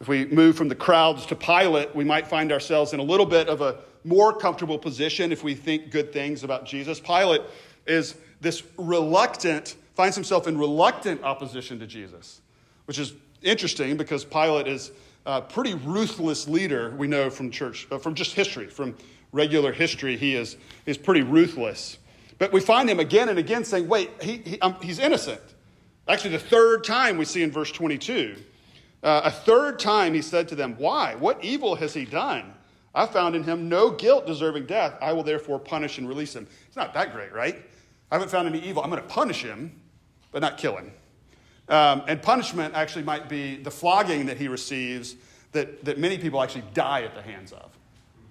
If 0.00 0.08
we 0.08 0.24
move 0.26 0.56
from 0.56 0.68
the 0.68 0.74
crowds 0.74 1.26
to 1.26 1.36
Pilate, 1.36 1.94
we 1.94 2.02
might 2.02 2.26
find 2.26 2.50
ourselves 2.50 2.92
in 2.92 2.98
a 2.98 3.04
little 3.04 3.26
bit 3.26 3.48
of 3.48 3.60
a 3.60 3.78
more 4.02 4.36
comfortable 4.36 4.78
position 4.78 5.30
if 5.30 5.44
we 5.44 5.54
think 5.54 5.92
good 5.92 6.12
things 6.12 6.42
about 6.42 6.66
Jesus. 6.66 6.98
Pilate 6.98 7.42
is 7.86 8.16
this 8.40 8.64
reluctant 8.76 9.76
finds 9.94 10.16
himself 10.16 10.48
in 10.48 10.58
reluctant 10.58 11.22
opposition 11.22 11.78
to 11.78 11.86
Jesus, 11.86 12.40
which 12.86 12.98
is 12.98 13.14
interesting 13.42 13.96
because 13.96 14.24
Pilate 14.24 14.66
is 14.66 14.90
a 15.26 15.40
pretty 15.40 15.74
ruthless 15.74 16.48
leader, 16.48 16.94
we 16.96 17.06
know 17.06 17.30
from 17.30 17.50
church, 17.50 17.86
uh, 17.90 17.98
from 17.98 18.14
just 18.14 18.34
history, 18.34 18.66
from 18.66 18.96
regular 19.32 19.72
history. 19.72 20.16
He 20.16 20.34
is, 20.34 20.56
is 20.86 20.98
pretty 20.98 21.22
ruthless. 21.22 21.98
But 22.38 22.52
we 22.52 22.60
find 22.60 22.90
him 22.90 23.00
again 23.00 23.28
and 23.28 23.38
again 23.38 23.64
saying, 23.64 23.88
wait, 23.88 24.10
he, 24.20 24.38
he 24.38 24.60
um, 24.60 24.76
he's 24.82 24.98
innocent. 24.98 25.40
Actually, 26.08 26.30
the 26.30 26.40
third 26.40 26.84
time 26.84 27.16
we 27.16 27.24
see 27.24 27.42
in 27.42 27.50
verse 27.50 27.70
22. 27.70 28.36
Uh, 29.02 29.22
a 29.24 29.30
third 29.30 29.78
time 29.78 30.14
he 30.14 30.22
said 30.22 30.48
to 30.48 30.54
them, 30.54 30.74
Why? 30.78 31.14
What 31.16 31.42
evil 31.44 31.74
has 31.76 31.94
he 31.94 32.04
done? 32.04 32.52
I 32.94 33.06
found 33.06 33.34
in 33.34 33.42
him 33.42 33.68
no 33.68 33.90
guilt 33.90 34.26
deserving 34.26 34.66
death. 34.66 34.94
I 35.00 35.12
will 35.12 35.22
therefore 35.22 35.58
punish 35.58 35.98
and 35.98 36.08
release 36.08 36.36
him. 36.36 36.46
It's 36.66 36.76
not 36.76 36.92
that 36.94 37.12
great, 37.12 37.32
right? 37.32 37.62
I 38.10 38.14
haven't 38.16 38.30
found 38.30 38.46
any 38.46 38.60
evil. 38.60 38.82
I'm 38.82 38.90
going 38.90 39.02
to 39.02 39.08
punish 39.08 39.42
him 39.42 39.80
but 40.32 40.40
not 40.40 40.58
kill 40.58 40.76
him. 40.76 40.92
Um, 41.68 42.02
and 42.06 42.20
punishment 42.20 42.74
actually 42.74 43.04
might 43.04 43.28
be 43.28 43.56
the 43.56 43.70
flogging 43.70 44.26
that 44.26 44.36
he 44.36 44.48
receives 44.48 45.16
that, 45.52 45.84
that 45.84 45.98
many 45.98 46.18
people 46.18 46.42
actually 46.42 46.64
die 46.74 47.02
at 47.02 47.14
the 47.14 47.22
hands 47.22 47.52
of. 47.52 47.70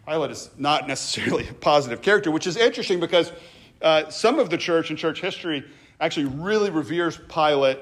Pilate 0.07 0.31
is 0.31 0.49
not 0.57 0.87
necessarily 0.87 1.47
a 1.47 1.53
positive 1.53 2.01
character, 2.01 2.31
which 2.31 2.47
is 2.47 2.57
interesting 2.57 2.99
because 2.99 3.31
uh, 3.81 4.09
some 4.09 4.39
of 4.39 4.49
the 4.49 4.57
church 4.57 4.89
and 4.89 4.99
church 4.99 5.21
history 5.21 5.63
actually 5.99 6.25
really 6.25 6.69
reveres 6.69 7.19
Pilate 7.29 7.79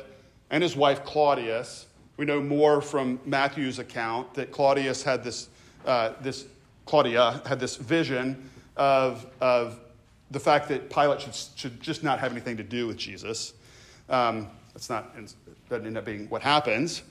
and 0.52 0.62
his 0.62 0.76
wife 0.76 1.04
Claudius. 1.04 1.88
We 2.18 2.26
know 2.26 2.42
more 2.42 2.82
from 2.82 3.20
Matthew's 3.26 3.80
account 3.80 4.34
that 4.34 4.52
Claudius 4.52 5.04
had 5.04 5.24
this, 5.24 5.50
uh, 5.86 6.14
this 6.22 6.46
Claudia 6.86 7.42
had 7.46 7.60
this 7.60 7.76
vision 7.76 8.50
of, 8.76 9.26
of 9.40 9.80
the 10.32 10.40
fact 10.40 10.68
that 10.70 10.90
Pilate 10.90 11.22
should, 11.22 11.36
should 11.56 11.82
just 11.82 12.04
not 12.04 12.20
have 12.20 12.32
anything 12.32 12.58
to 12.58 12.64
do 12.64 12.88
with 12.88 12.98
Jesus. 12.98 13.54
Um, 14.10 14.50
that's 14.80 14.90
not, 14.90 15.14
doesn't 15.70 15.86
end 15.86 15.98
up 15.98 16.06
being 16.06 16.30
what 16.30 16.42
happens. 16.42 17.04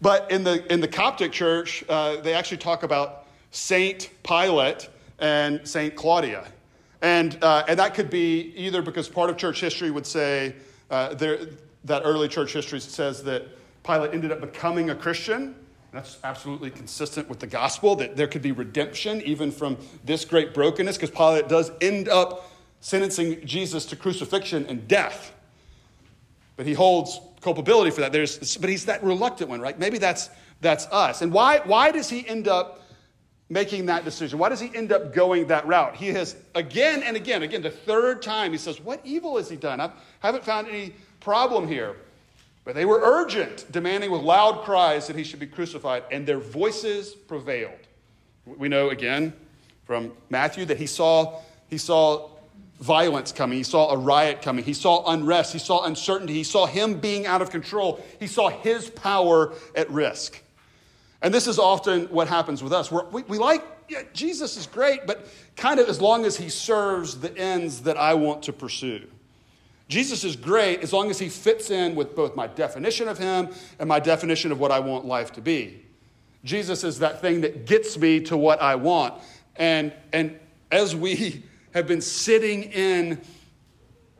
But 0.00 0.30
in 0.30 0.42
the, 0.42 0.72
in 0.72 0.80
the 0.80 0.88
Coptic 0.88 1.32
church, 1.32 1.84
uh, 1.88 2.20
they 2.20 2.34
actually 2.34 2.58
talk 2.58 2.82
about 2.82 3.26
Saint 3.50 4.10
Pilate 4.22 4.88
and 5.18 5.66
Saint 5.68 5.94
Claudia. 5.94 6.46
And, 7.02 7.38
uh, 7.42 7.64
and 7.68 7.78
that 7.78 7.94
could 7.94 8.08
be 8.08 8.54
either 8.56 8.80
because 8.80 9.08
part 9.08 9.28
of 9.28 9.36
church 9.36 9.60
history 9.60 9.90
would 9.90 10.06
say, 10.06 10.54
uh, 10.90 11.14
there, 11.14 11.38
that 11.84 12.02
early 12.04 12.28
church 12.28 12.52
history 12.52 12.80
says 12.80 13.22
that 13.24 13.48
Pilate 13.82 14.14
ended 14.14 14.32
up 14.32 14.40
becoming 14.40 14.88
a 14.88 14.94
Christian. 14.94 15.54
That's 15.92 16.18
absolutely 16.24 16.70
consistent 16.70 17.28
with 17.28 17.38
the 17.38 17.46
gospel, 17.46 17.94
that 17.96 18.16
there 18.16 18.26
could 18.26 18.42
be 18.42 18.52
redemption 18.52 19.20
even 19.22 19.52
from 19.52 19.76
this 20.04 20.24
great 20.24 20.54
brokenness, 20.54 20.96
because 20.96 21.10
Pilate 21.10 21.48
does 21.48 21.70
end 21.82 22.08
up 22.08 22.50
sentencing 22.80 23.44
Jesus 23.46 23.84
to 23.86 23.96
crucifixion 23.96 24.66
and 24.66 24.88
death. 24.88 25.33
But 26.56 26.66
he 26.66 26.72
holds 26.72 27.20
culpability 27.40 27.90
for 27.90 28.00
that. 28.00 28.12
There's, 28.12 28.56
but 28.56 28.70
he's 28.70 28.86
that 28.86 29.02
reluctant 29.02 29.50
one, 29.50 29.60
right? 29.60 29.78
Maybe 29.78 29.98
that's, 29.98 30.30
that's 30.60 30.86
us. 30.86 31.22
And 31.22 31.32
why, 31.32 31.60
why 31.64 31.90
does 31.90 32.08
he 32.08 32.26
end 32.26 32.48
up 32.48 32.82
making 33.48 33.86
that 33.86 34.04
decision? 34.04 34.38
Why 34.38 34.48
does 34.48 34.60
he 34.60 34.74
end 34.74 34.92
up 34.92 35.12
going 35.12 35.48
that 35.48 35.66
route? 35.66 35.96
He 35.96 36.08
has 36.08 36.36
again 36.54 37.02
and 37.02 37.16
again, 37.16 37.42
again, 37.42 37.62
the 37.62 37.70
third 37.70 38.22
time, 38.22 38.52
he 38.52 38.58
says, 38.58 38.80
What 38.80 39.00
evil 39.04 39.36
has 39.36 39.48
he 39.48 39.56
done? 39.56 39.80
I 39.80 39.90
haven't 40.20 40.44
found 40.44 40.68
any 40.68 40.94
problem 41.20 41.68
here. 41.68 41.96
But 42.64 42.74
they 42.74 42.86
were 42.86 43.00
urgent, 43.02 43.70
demanding 43.70 44.10
with 44.10 44.22
loud 44.22 44.64
cries 44.64 45.06
that 45.06 45.16
he 45.16 45.24
should 45.24 45.40
be 45.40 45.46
crucified, 45.46 46.04
and 46.10 46.26
their 46.26 46.38
voices 46.38 47.12
prevailed. 47.12 47.78
We 48.46 48.68
know 48.68 48.88
again 48.88 49.34
from 49.84 50.12
Matthew 50.30 50.64
that 50.66 50.78
he 50.78 50.86
saw, 50.86 51.40
he 51.68 51.76
saw 51.76 52.30
violence 52.80 53.32
coming. 53.32 53.58
He 53.58 53.64
saw 53.64 53.92
a 53.92 53.96
riot 53.96 54.42
coming. 54.42 54.64
He 54.64 54.74
saw 54.74 55.10
unrest. 55.10 55.52
He 55.52 55.58
saw 55.58 55.84
uncertainty. 55.84 56.34
He 56.34 56.44
saw 56.44 56.66
him 56.66 56.98
being 56.98 57.26
out 57.26 57.40
of 57.42 57.50
control. 57.50 58.04
He 58.18 58.26
saw 58.26 58.48
his 58.48 58.90
power 58.90 59.54
at 59.74 59.90
risk. 59.90 60.42
And 61.22 61.32
this 61.32 61.46
is 61.46 61.58
often 61.58 62.06
what 62.06 62.28
happens 62.28 62.62
with 62.62 62.72
us. 62.72 62.90
We're, 62.90 63.04
we 63.06 63.22
we 63.22 63.38
like, 63.38 63.64
yeah, 63.88 64.02
Jesus 64.12 64.56
is 64.56 64.66
great, 64.66 65.06
but 65.06 65.26
kind 65.56 65.80
of 65.80 65.88
as 65.88 66.00
long 66.00 66.24
as 66.24 66.36
he 66.36 66.48
serves 66.48 67.20
the 67.20 67.36
ends 67.36 67.82
that 67.82 67.96
I 67.96 68.14
want 68.14 68.42
to 68.44 68.52
pursue. 68.52 69.06
Jesus 69.88 70.24
is 70.24 70.36
great 70.36 70.82
as 70.82 70.92
long 70.92 71.10
as 71.10 71.18
he 71.18 71.28
fits 71.28 71.70
in 71.70 71.94
with 71.94 72.16
both 72.16 72.34
my 72.34 72.46
definition 72.46 73.08
of 73.08 73.18
him 73.18 73.50
and 73.78 73.88
my 73.88 74.00
definition 74.00 74.50
of 74.50 74.58
what 74.58 74.70
I 74.70 74.80
want 74.80 75.04
life 75.04 75.32
to 75.32 75.40
be. 75.40 75.82
Jesus 76.42 76.84
is 76.84 76.98
that 76.98 77.20
thing 77.20 77.42
that 77.42 77.66
gets 77.66 77.96
me 77.96 78.20
to 78.20 78.36
what 78.36 78.60
I 78.60 78.74
want. 78.74 79.14
And, 79.56 79.92
and 80.12 80.38
as 80.70 80.96
we 80.96 81.42
have 81.74 81.88
been 81.88 82.00
sitting 82.00 82.64
in 82.64 83.20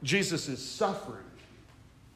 Jesus' 0.02 0.62
suffering. 0.62 1.24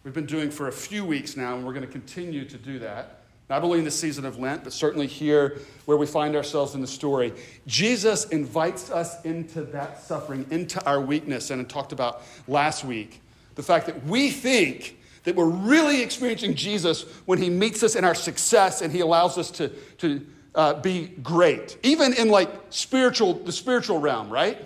We've 0.04 0.12
been 0.12 0.26
doing 0.26 0.50
for 0.50 0.68
a 0.68 0.72
few 0.72 1.04
weeks 1.04 1.36
now, 1.36 1.54
and 1.56 1.64
we're 1.64 1.72
going 1.72 1.86
to 1.86 1.92
continue 1.92 2.44
to 2.44 2.58
do 2.58 2.80
that. 2.80 3.20
Not 3.48 3.62
only 3.62 3.78
in 3.78 3.84
the 3.84 3.90
season 3.90 4.26
of 4.26 4.38
Lent, 4.38 4.64
but 4.64 4.72
certainly 4.72 5.06
here 5.06 5.58
where 5.86 5.96
we 5.96 6.06
find 6.06 6.36
ourselves 6.36 6.74
in 6.74 6.82
the 6.82 6.86
story. 6.86 7.32
Jesus 7.66 8.26
invites 8.26 8.90
us 8.90 9.24
into 9.24 9.62
that 9.62 10.02
suffering, 10.02 10.44
into 10.50 10.84
our 10.84 11.00
weakness, 11.00 11.50
and 11.50 11.62
I 11.62 11.64
talked 11.64 11.92
about 11.92 12.22
last 12.46 12.84
week 12.84 13.22
the 13.54 13.62
fact 13.62 13.86
that 13.86 14.04
we 14.04 14.30
think 14.30 14.98
that 15.24 15.34
we're 15.34 15.46
really 15.46 16.02
experiencing 16.02 16.54
Jesus 16.54 17.02
when 17.26 17.40
he 17.40 17.48
meets 17.48 17.82
us 17.82 17.96
in 17.96 18.04
our 18.04 18.14
success 18.14 18.82
and 18.82 18.92
he 18.92 19.00
allows 19.00 19.38
us 19.38 19.50
to, 19.52 19.68
to 19.98 20.24
uh, 20.54 20.74
be 20.74 21.08
great, 21.22 21.78
even 21.82 22.12
in 22.14 22.28
like 22.28 22.50
spiritual, 22.70 23.34
the 23.34 23.52
spiritual 23.52 23.98
realm, 23.98 24.30
right? 24.30 24.64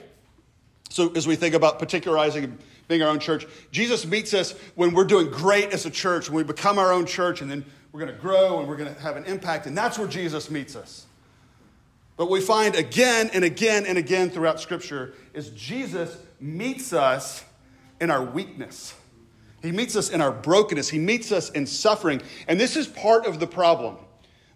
So, 0.93 1.11
as 1.13 1.27
we 1.27 1.37
think 1.37 1.55
about 1.55 1.79
particularizing 1.79 2.53
being 2.87 3.03
our 3.03 3.09
own 3.09 3.19
church, 3.19 3.47
Jesus 3.71 4.05
meets 4.05 4.35
us 4.35 4.53
when 4.75 4.93
we're 4.93 5.07
doing 5.07 5.31
great 5.31 5.73
as 5.73 5.87
a 5.87 5.91
church, 5.91 6.29
when 6.29 6.37
we 6.37 6.45
become 6.45 6.79
our 6.79 6.93
own 6.93 7.07
church, 7.07 7.41
and 7.41 7.51
then 7.51 7.65
we're 7.93 8.01
going 8.01 8.15
to 8.15 8.21
grow 8.21 8.59
and 8.59 8.69
we're 8.69 8.77
going 8.77 8.95
to 8.95 9.01
have 9.01 9.17
an 9.17 9.25
impact, 9.25 9.65
and 9.65 9.75
that's 9.77 9.99
where 9.99 10.07
Jesus 10.07 10.51
meets 10.51 10.77
us. 10.77 11.07
But 12.19 12.29
we 12.29 12.43
find 12.43 12.75
again 12.75 13.31
and 13.33 13.43
again 13.43 13.87
and 13.87 13.97
again 13.97 14.29
throughout 14.29 14.61
Scripture 14.61 15.15
is 15.33 15.49
Jesus 15.51 16.15
meets 16.39 16.93
us 16.93 17.43
in 17.99 18.11
our 18.11 18.23
weakness. 18.23 18.95
He 19.63 19.73
meets 19.73 19.97
us 19.97 20.11
in 20.11 20.21
our 20.21 20.31
brokenness. 20.31 20.91
He 20.91 20.99
meets 20.99 21.33
us 21.33 21.49
in 21.53 21.65
suffering. 21.65 22.21
And 22.49 22.61
this 22.61 22.77
is 22.77 22.87
part 22.87 23.25
of 23.25 23.41
the 23.41 23.47
problem 23.47 23.97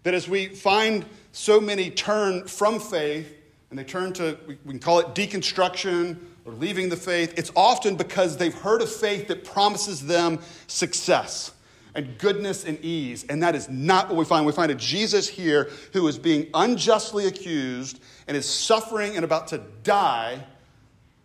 that 0.03 0.13
as 0.13 0.29
we 0.29 0.49
find 0.49 1.03
so 1.31 1.59
many 1.59 1.89
turn 1.89 2.45
from 2.45 2.79
faith 2.79 3.36
and 3.69 3.77
they 3.77 3.83
turn 3.83 4.13
to, 4.13 4.37
we 4.47 4.55
can 4.55 4.79
call 4.79 4.99
it 4.99 5.13
deconstruction 5.13 6.17
or 6.45 6.53
leaving 6.53 6.89
the 6.89 6.95
faith, 6.95 7.33
it's 7.37 7.51
often 7.55 7.95
because 7.95 8.37
they've 8.37 8.53
heard 8.53 8.81
a 8.81 8.87
faith 8.87 9.27
that 9.27 9.43
promises 9.43 10.05
them 10.05 10.39
success 10.67 11.51
and 11.93 12.17
goodness 12.19 12.63
and 12.63 12.79
ease. 12.83 13.25
And 13.27 13.43
that 13.43 13.55
is 13.55 13.67
not 13.67 14.07
what 14.07 14.15
we 14.15 14.23
find. 14.23 14.45
We 14.45 14.53
find 14.53 14.71
a 14.71 14.75
Jesus 14.75 15.27
here 15.27 15.69
who 15.91 16.07
is 16.07 16.17
being 16.17 16.47
unjustly 16.53 17.25
accused 17.25 17.99
and 18.27 18.37
is 18.37 18.47
suffering 18.47 19.15
and 19.15 19.25
about 19.25 19.47
to 19.49 19.61
die, 19.83 20.45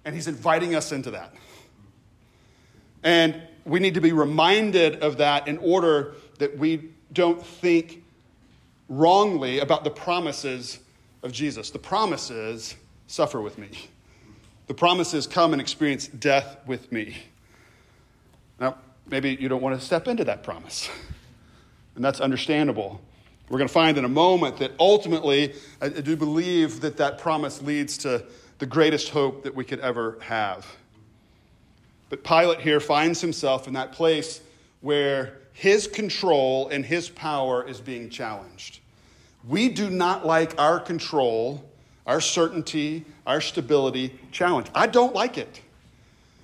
and 0.05 0.15
he's 0.15 0.27
inviting 0.27 0.75
us 0.75 0.91
into 0.91 1.13
that. 1.13 1.35
And 3.05 3.41
we 3.65 3.79
need 3.79 3.95
to 3.95 4.01
be 4.01 4.13
reminded 4.13 5.03
of 5.03 5.19
that 5.19 5.47
in 5.47 5.59
order 5.59 6.15
that 6.39 6.59
we 6.59 6.91
don't 7.13 7.45
think 7.45 8.03
wrongly 8.89 9.61
about 9.61 9.85
the 9.85 9.91
promises 9.91 10.81
of 11.23 11.33
Jesus. 11.33 11.71
The 11.71 11.79
promise 11.79 12.31
is 12.31 12.75
suffer 13.07 13.41
with 13.41 13.59
me. 13.59 13.71
The 14.67 14.75
promise 14.75 15.15
is 15.15 15.27
come 15.27 15.53
and 15.53 15.61
experience 15.61 16.07
death 16.07 16.57
with 16.67 16.91
me. 16.93 17.17
Now, 18.59 18.79
maybe 19.07 19.37
you 19.41 19.49
don't 19.49 19.63
want 19.63 19.79
to 19.79 19.85
step 19.85 20.09
into 20.09 20.25
that 20.25 20.43
promise, 20.43 20.89
and 21.95 22.05
that's 22.05 22.21
understandable. 22.21 23.01
We're 23.49 23.59
going 23.59 23.69
to 23.69 23.75
find 23.75 23.99
in 23.99 24.05
a 24.05 24.09
moment 24.09 24.59
that 24.59 24.73
ultimately, 24.79 25.55
I 25.81 25.89
do 25.89 26.17
believe 26.17 26.81
that 26.81 26.97
that 26.97 27.19
promise 27.19 27.61
leads 27.61 27.99
to 27.99 28.25
the 28.59 28.67
greatest 28.67 29.11
hope 29.11 29.43
that 29.43 29.55
we 29.55 29.65
could 29.65 29.81
ever 29.81 30.19
have. 30.23 30.67
But 32.09 32.25
Pilate 32.25 32.61
here 32.61 32.81
finds 32.81 33.21
himself 33.21 33.67
in 33.67 33.75
that 33.75 33.93
place 33.93 34.41
where 34.81 35.39
his 35.53 35.87
control 35.87 36.69
and 36.69 36.85
his 36.85 37.09
power 37.09 37.67
is 37.67 37.81
being 37.81 38.09
challenged. 38.09 38.81
We 39.47 39.69
do 39.69 39.91
not 39.91 40.27
like 40.27 40.59
our 40.59 40.79
control, 40.79 41.65
our 42.07 42.21
certainty, 42.21 43.05
our 43.27 43.41
stability 43.41 44.19
challenged. 44.31 44.71
I 44.75 44.87
don't 44.87 45.15
like 45.15 45.39
it. 45.39 45.61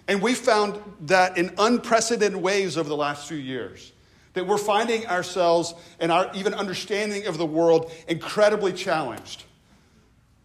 And 0.08 0.22
we 0.22 0.34
found 0.34 0.80
that 1.02 1.36
in 1.36 1.54
unprecedented 1.58 2.40
ways 2.40 2.76
over 2.76 2.88
the 2.88 2.96
last 2.96 3.28
few 3.28 3.36
years. 3.36 3.92
That 4.32 4.46
we're 4.46 4.58
finding 4.58 5.06
ourselves 5.06 5.74
and 6.00 6.10
our 6.10 6.30
even 6.34 6.54
understanding 6.54 7.26
of 7.26 7.38
the 7.38 7.46
world 7.46 7.92
incredibly 8.08 8.72
challenged 8.72 9.44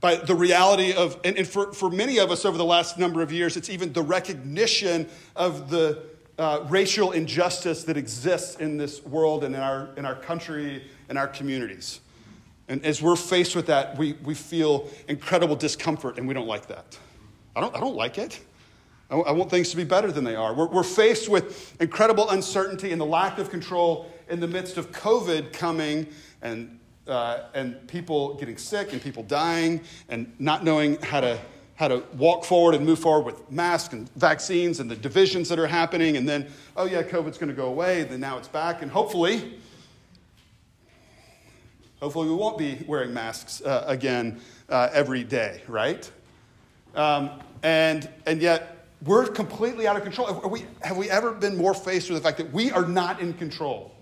by 0.04 0.16
the 0.16 0.36
reality 0.36 0.92
of, 0.92 1.18
and, 1.24 1.38
and 1.38 1.48
for, 1.48 1.72
for 1.72 1.89
many 1.89 2.20
of 2.20 2.30
us 2.30 2.44
over 2.44 2.58
the 2.58 2.66
last 2.66 2.98
number 2.98 3.22
of 3.22 3.32
years, 3.32 3.56
it's 3.56 3.70
even 3.70 3.94
the 3.94 4.02
recognition 4.02 5.08
of 5.34 5.70
the 5.70 6.04
uh, 6.38 6.66
racial 6.68 7.13
injustice 7.13 7.86
that 7.86 7.96
exists 7.96 8.58
in 8.58 8.76
this 8.76 9.02
world 9.06 9.46
and 9.46 9.56
in 9.56 9.62
our, 9.62 9.89
in 9.96 10.06
our 10.06 10.16
country 10.16 10.84
and 11.08 11.18
our 11.18 11.28
communities. 11.28 12.02
And 12.67 12.84
as 12.86 13.02
we're 13.02 13.15
faced 13.15 13.56
with 13.56 13.67
that, 13.67 13.97
we, 13.97 14.13
we 14.23 14.34
feel 14.34 14.89
incredible 15.08 15.56
discomfort 15.56 16.17
and 16.17 16.28
we 16.28 16.34
don't 16.34 16.47
like 16.47 16.67
that. 16.67 16.97
I 17.56 17.62
don't, 17.62 17.76
I 17.76 17.80
don't 17.80 17.95
like 17.95 18.17
it. 18.17 18.39
I, 19.10 19.17
I 19.17 19.32
want 19.32 19.52
things 19.52 19.69
to 19.71 19.78
be 19.78 19.84
better 19.84 20.12
than 20.12 20.23
they 20.23 20.36
are. 20.36 20.54
We're, 20.54 20.67
we're 20.67 20.84
faced 20.84 21.30
with 21.30 21.80
incredible 21.82 22.30
uncertainty 22.30 22.91
and 22.91 22.99
the 22.99 23.06
lack 23.06 23.38
of 23.38 23.49
control 23.49 24.12
in 24.30 24.39
the 24.39 24.47
midst 24.47 24.78
of 24.78 24.91
COVID 24.91 25.52
coming 25.54 26.08
and, 26.41 26.80
uh, 27.08 27.41
and 27.54 27.86
people 27.88 28.36
getting 28.36 28.58
sick 28.58 28.93
and 28.93 29.02
people 29.02 29.23
dying 29.23 29.82
and 30.10 30.34
not 30.39 30.63
knowing 30.63 30.99
how 31.02 31.21
to 31.21 31.39
how 31.76 31.88
to 31.88 32.04
walk 32.17 32.45
forward 32.45 32.76
and 32.76 32.86
move 32.86 32.99
forward 32.99 33.26
with 33.26 33.52
masks 33.52 33.93
and 33.93 34.08
vaccines 34.13 34.80
and 34.80 34.89
the 34.89 34.95
divisions 34.95 35.49
that 35.49 35.58
are 35.58 35.67
happening. 35.67 36.17
And 36.17 36.30
then, 36.30 36.47
oh, 36.78 36.86
yeah, 36.86 37.02
COVID's 37.02 37.38
going 37.38 37.49
to 37.49 37.56
go 37.56 37.65
away. 37.65 38.02
And 38.02 38.12
then 38.12 38.19
now 38.19 38.38
it's 38.38 38.47
back. 38.47 38.84
And 38.84 38.91
hopefully, 38.91 39.60
hopefully 42.04 42.28
we 42.28 42.36
won't 42.36 42.58
be 42.58 42.78
wearing 42.86 43.13
masks 43.13 43.62
uh, 43.62 43.86
again 43.88 44.42
uh, 44.68 44.89
every 44.92 45.24
day, 45.24 45.63
right? 45.70 46.12
Um, 46.96 47.30
and, 47.63 48.10
and 48.26 48.42
yet, 48.42 48.88
we're 49.06 49.26
completely 49.26 49.88
out 49.88 49.96
of 49.96 50.04
control. 50.04 50.50
We, 50.50 50.66
have 50.82 50.98
we 50.98 51.10
ever 51.10 51.32
been 51.32 51.56
more 51.56 51.74
faced 51.74 52.10
with 52.10 52.22
the 52.22 52.24
fact 52.24 52.39
that 52.39 52.52
we 52.52 52.72
are 52.72 52.86
not 52.86 53.22
in 53.22 53.34
control? 53.34 53.94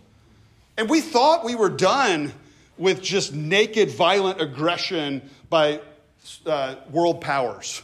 And 0.78 0.90
we 0.90 1.00
thought 1.00 1.46
we 1.46 1.54
were 1.54 1.70
done 1.70 2.34
with 2.76 3.04
just 3.04 3.36
naked, 3.36 3.92
violent 3.92 4.42
aggression 4.42 5.30
by 5.52 5.80
uh, 6.48 6.78
world 6.90 7.22
powers. 7.22 7.84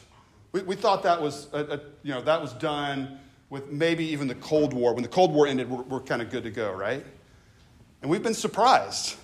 We, 0.52 0.62
we 0.62 0.76
thought 0.76 1.04
that 1.04 1.22
was, 1.22 1.48
a, 1.54 1.60
a, 1.60 1.80
you 2.02 2.12
know, 2.12 2.22
that 2.22 2.42
was 2.42 2.54
done 2.54 3.20
with 3.52 3.72
maybe 3.72 4.06
even 4.06 4.28
the 4.28 4.36
Cold 4.36 4.74
War. 4.74 4.96
When 4.96 5.04
the 5.04 5.10
Cold 5.10 5.32
War 5.32 5.46
ended, 5.46 5.70
we're, 5.70 5.84
we're 5.84 6.00
kind 6.00 6.24
of 6.24 6.32
good 6.32 6.44
to 6.44 6.52
go, 6.52 6.72
right? 6.72 7.06
And 8.02 8.10
we've 8.10 8.24
been 8.24 8.34
surprised. 8.34 9.16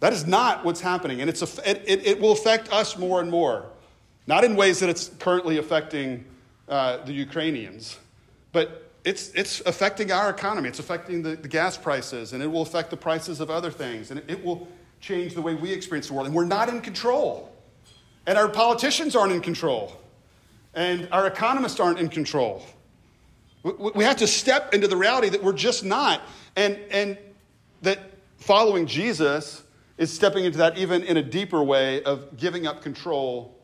That 0.00 0.12
is 0.12 0.26
not 0.26 0.64
what's 0.64 0.80
happening. 0.80 1.20
And 1.20 1.28
it's 1.28 1.42
it, 1.60 1.82
it 1.86 2.20
will 2.20 2.32
affect 2.32 2.72
us 2.72 2.96
more 2.96 3.20
and 3.20 3.30
more. 3.30 3.66
Not 4.26 4.44
in 4.44 4.56
ways 4.56 4.78
that 4.80 4.88
it's 4.88 5.08
currently 5.18 5.58
affecting 5.58 6.24
uh, 6.68 6.98
the 7.04 7.12
Ukrainians, 7.12 7.98
but 8.52 8.90
it's, 9.04 9.30
it's 9.30 9.60
affecting 9.60 10.12
our 10.12 10.28
economy. 10.28 10.68
It's 10.68 10.78
affecting 10.78 11.22
the, 11.22 11.36
the 11.36 11.48
gas 11.48 11.78
prices, 11.78 12.34
and 12.34 12.42
it 12.42 12.46
will 12.46 12.62
affect 12.62 12.90
the 12.90 12.96
prices 12.96 13.40
of 13.40 13.50
other 13.50 13.70
things, 13.70 14.10
and 14.10 14.20
it, 14.20 14.26
it 14.28 14.44
will 14.44 14.68
change 15.00 15.34
the 15.34 15.40
way 15.40 15.54
we 15.54 15.72
experience 15.72 16.08
the 16.08 16.14
world. 16.14 16.26
And 16.26 16.36
we're 16.36 16.44
not 16.44 16.68
in 16.68 16.80
control. 16.80 17.52
And 18.26 18.36
our 18.36 18.48
politicians 18.48 19.16
aren't 19.16 19.32
in 19.32 19.40
control. 19.40 19.98
And 20.74 21.08
our 21.10 21.26
economists 21.26 21.80
aren't 21.80 21.98
in 21.98 22.08
control. 22.08 22.64
We 23.62 24.04
have 24.04 24.16
to 24.18 24.26
step 24.26 24.74
into 24.74 24.88
the 24.88 24.96
reality 24.96 25.30
that 25.30 25.42
we're 25.42 25.52
just 25.54 25.84
not. 25.84 26.20
And, 26.56 26.78
and 26.90 27.16
that 27.82 27.98
following 28.36 28.86
Jesus 28.86 29.62
is 29.98 30.12
stepping 30.12 30.44
into 30.44 30.58
that 30.58 30.78
even 30.78 31.02
in 31.02 31.16
a 31.16 31.22
deeper 31.22 31.62
way 31.62 32.02
of 32.04 32.36
giving 32.36 32.66
up 32.66 32.80
control 32.80 33.58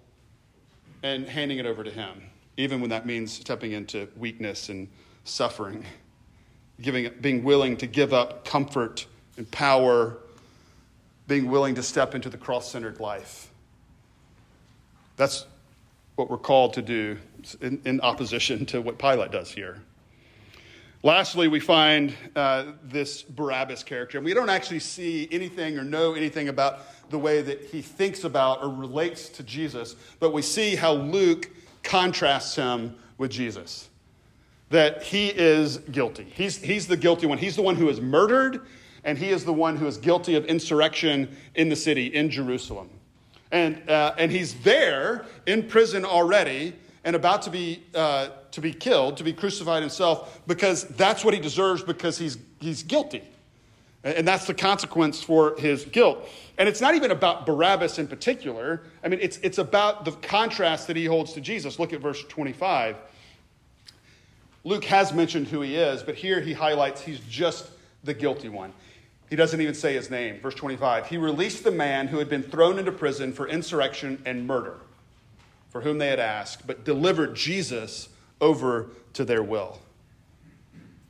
and 1.03 1.27
handing 1.27 1.59
it 1.59 1.67
over 1.67 1.85
to 1.85 1.91
Him, 1.91 2.23
even 2.57 2.81
when 2.81 2.91
that 2.91 3.07
means 3.07 3.33
stepping 3.33 3.73
into 3.73 4.09
weakness 4.17 4.69
and 4.69 4.89
suffering, 5.23 5.85
giving, 6.81 7.11
being 7.21 7.45
willing 7.45 7.77
to 7.77 7.87
give 7.87 8.13
up 8.13 8.45
comfort 8.45 9.07
and 9.37 9.49
power, 9.51 10.19
being 11.29 11.49
willing 11.49 11.75
to 11.77 11.83
step 11.83 12.15
into 12.15 12.29
the 12.29 12.37
cross 12.37 12.71
centered 12.71 13.01
life. 13.01 13.51
That's 15.17 15.47
what 16.17 16.29
we're 16.31 16.37
called 16.37 16.75
to 16.75 16.83
do 16.83 17.19
in, 17.61 17.81
in 17.85 18.01
opposition 18.01 18.67
to 18.67 18.81
what 18.81 18.99
Pilate 18.99 19.31
does 19.31 19.51
here. 19.51 19.81
Lastly, 21.05 21.49
we 21.49 21.61
find 21.61 22.15
uh, 22.35 22.73
this 22.83 23.21
Barabbas 23.23 23.83
character. 23.83 24.17
And 24.17 24.25
we 24.25 24.33
don't 24.33 24.49
actually 24.49 24.79
see 24.79 25.29
anything 25.31 25.79
or 25.79 25.85
know 25.85 26.15
anything 26.15 26.49
about 26.49 26.81
the 27.11 27.19
way 27.19 27.43
that 27.43 27.61
he 27.61 27.83
thinks 27.83 28.25
about 28.25 28.63
or 28.63 28.71
relates 28.71 29.29
to 29.29 29.43
Jesus, 29.43 29.97
but 30.19 30.33
we 30.33 30.41
see 30.41 30.75
how 30.75 30.95
Luke 30.95 31.51
contrasts 31.83 32.57
him 32.57 32.97
with 33.19 33.31
Jesus. 33.31 33.91
That 34.71 35.03
he 35.03 35.29
is 35.29 35.77
guilty. 35.77 36.25
He's, 36.25 36.57
he's 36.57 36.87
the 36.87 36.97
guilty 36.97 37.27
one. 37.27 37.37
He's 37.37 37.57
the 37.57 37.63
one 37.63 37.77
who 37.77 37.91
is 37.91 38.01
murdered, 38.01 38.63
and 39.05 39.19
he 39.19 39.29
is 39.29 39.45
the 39.45 39.53
one 39.53 39.77
who 39.77 39.87
is 39.87 39.99
guilty 39.99 40.37
of 40.37 40.47
insurrection 40.47 41.37
in 41.55 41.69
the 41.69 41.77
city, 41.77 42.07
in 42.07 42.31
Jerusalem. 42.31 42.89
And, 43.53 43.91
uh, 43.91 44.15
and 44.17 44.33
he's 44.33 44.55
there 44.61 45.27
in 45.45 45.69
prison 45.69 46.07
already 46.07 46.73
and 47.05 47.15
about 47.15 47.43
to 47.43 47.51
be, 47.51 47.83
uh, 47.95 48.31
to 48.55 48.61
be 48.61 48.73
killed, 48.73 49.17
to 49.19 49.25
be 49.25 49.33
crucified 49.33 49.83
himself, 49.83 50.41
because 50.47 50.85
that's 50.85 51.25
what 51.25 51.35
he 51.35 51.41
deserves 51.41 51.83
because 51.83 52.19
he's, 52.19 52.39
he's 52.61 52.83
guilty. 52.83 53.23
And 54.05 54.29
that's 54.29 54.47
the 54.47 54.55
consequence 54.55 55.23
for 55.23 55.57
his 55.57 55.85
guilt. 55.87 56.29
And 56.59 56.69
it's 56.69 56.81
not 56.81 56.95
even 56.95 57.11
about 57.11 57.47
Barabbas 57.47 57.99
in 57.99 58.07
particular. 58.07 58.83
I 59.03 59.09
mean, 59.09 59.19
it's, 59.23 59.39
it's 59.39 59.59
about 59.59 60.05
the 60.05 60.13
contrast 60.13 60.87
that 60.89 60.97
he 60.97 61.07
holds 61.07 61.33
to 61.33 61.41
Jesus. 61.41 61.79
Look 61.79 61.93
at 61.93 62.01
verse 62.01 62.23
25. 62.25 62.97
Luke 64.63 64.85
has 64.85 65.13
mentioned 65.13 65.49
who 65.49 65.63
he 65.63 65.77
is, 65.77 66.03
but 66.03 66.15
here 66.15 66.41
he 66.41 66.53
highlights 66.53 67.01
he's 67.01 67.21
just 67.21 67.71
the 68.05 68.15
guilty 68.15 68.49
one. 68.49 68.73
He 69.31 69.37
doesn't 69.37 69.61
even 69.61 69.75
say 69.75 69.95
his 69.95 70.11
name. 70.11 70.39
Verse 70.41 70.55
25 70.55 71.07
He 71.09 71.17
released 71.17 71.65
the 71.65 71.71
man 71.71 72.07
who 72.09 72.19
had 72.19 72.29
been 72.29 72.43
thrown 72.43 72.79
into 72.79 72.93
prison 72.93 73.33
for 73.33 73.49
insurrection 73.49 74.23
and 74.25 74.47
murder, 74.47 74.77
for 75.71 75.81
whom 75.81 75.99
they 75.99 76.09
had 76.09 76.21
asked, 76.21 76.67
but 76.67 76.85
delivered 76.85 77.35
Jesus 77.35 78.11
over 78.41 78.89
to 79.15 79.25
their 79.25 79.43
will. 79.43 79.81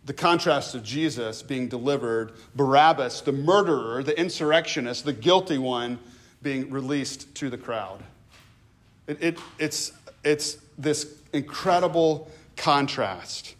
The 0.04 0.12
contrast 0.12 0.74
of 0.74 0.82
Jesus 0.82 1.42
being 1.42 1.68
delivered, 1.68 2.32
Barabbas, 2.54 3.22
the 3.22 3.32
murderer, 3.32 4.02
the 4.02 4.18
insurrectionist, 4.18 5.04
the 5.04 5.14
guilty 5.14 5.56
one, 5.56 5.98
being 6.42 6.70
released 6.70 7.34
to 7.36 7.48
the 7.48 7.56
crowd. 7.56 8.02
It, 9.06 9.22
it, 9.22 9.38
it's, 9.58 9.92
it's 10.22 10.58
this 10.76 11.14
incredible 11.32 12.30
contrast. 12.56 13.54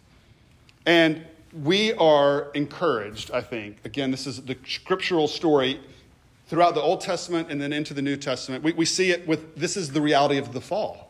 And 0.85 1.25
we 1.63 1.93
are 1.93 2.51
encouraged, 2.53 3.31
I 3.31 3.41
think. 3.41 3.77
Again, 3.85 4.11
this 4.11 4.27
is 4.27 4.41
the 4.43 4.57
scriptural 4.67 5.27
story 5.27 5.79
throughout 6.47 6.75
the 6.75 6.81
Old 6.81 7.01
Testament 7.01 7.49
and 7.49 7.59
then 7.59 7.73
into 7.73 7.93
the 7.93 8.01
New 8.01 8.17
Testament. 8.17 8.63
We, 8.63 8.73
we 8.73 8.85
see 8.85 9.11
it 9.11 9.27
with 9.27 9.55
this 9.55 9.77
is 9.77 9.91
the 9.91 10.01
reality 10.01 10.37
of 10.37 10.53
the 10.53 10.61
fall. 10.61 11.04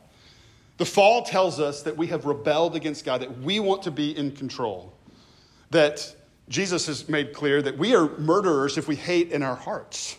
The 0.78 0.86
fall 0.86 1.24
tells 1.24 1.60
us 1.60 1.84
that 1.84 1.96
we 1.96 2.08
have 2.08 2.26
rebelled 2.26 2.76
against 2.76 3.06
God, 3.06 3.22
that 3.22 3.40
we 3.40 3.60
want 3.60 3.84
to 3.84 3.92
be 3.92 4.16
in 4.16 4.32
control, 4.32 4.94
that 5.72 6.14
Jesus 6.50 6.88
has 6.88 7.08
made 7.08 7.34
clear 7.34 7.62
that 7.62 7.78
we 7.78 7.96
are 7.96 8.10
murderers 8.18 8.78
if 8.78 8.88
we 8.88 8.96
hate 8.96 9.32
in 9.32 9.42
our 9.42 9.56
hearts. 9.56 10.18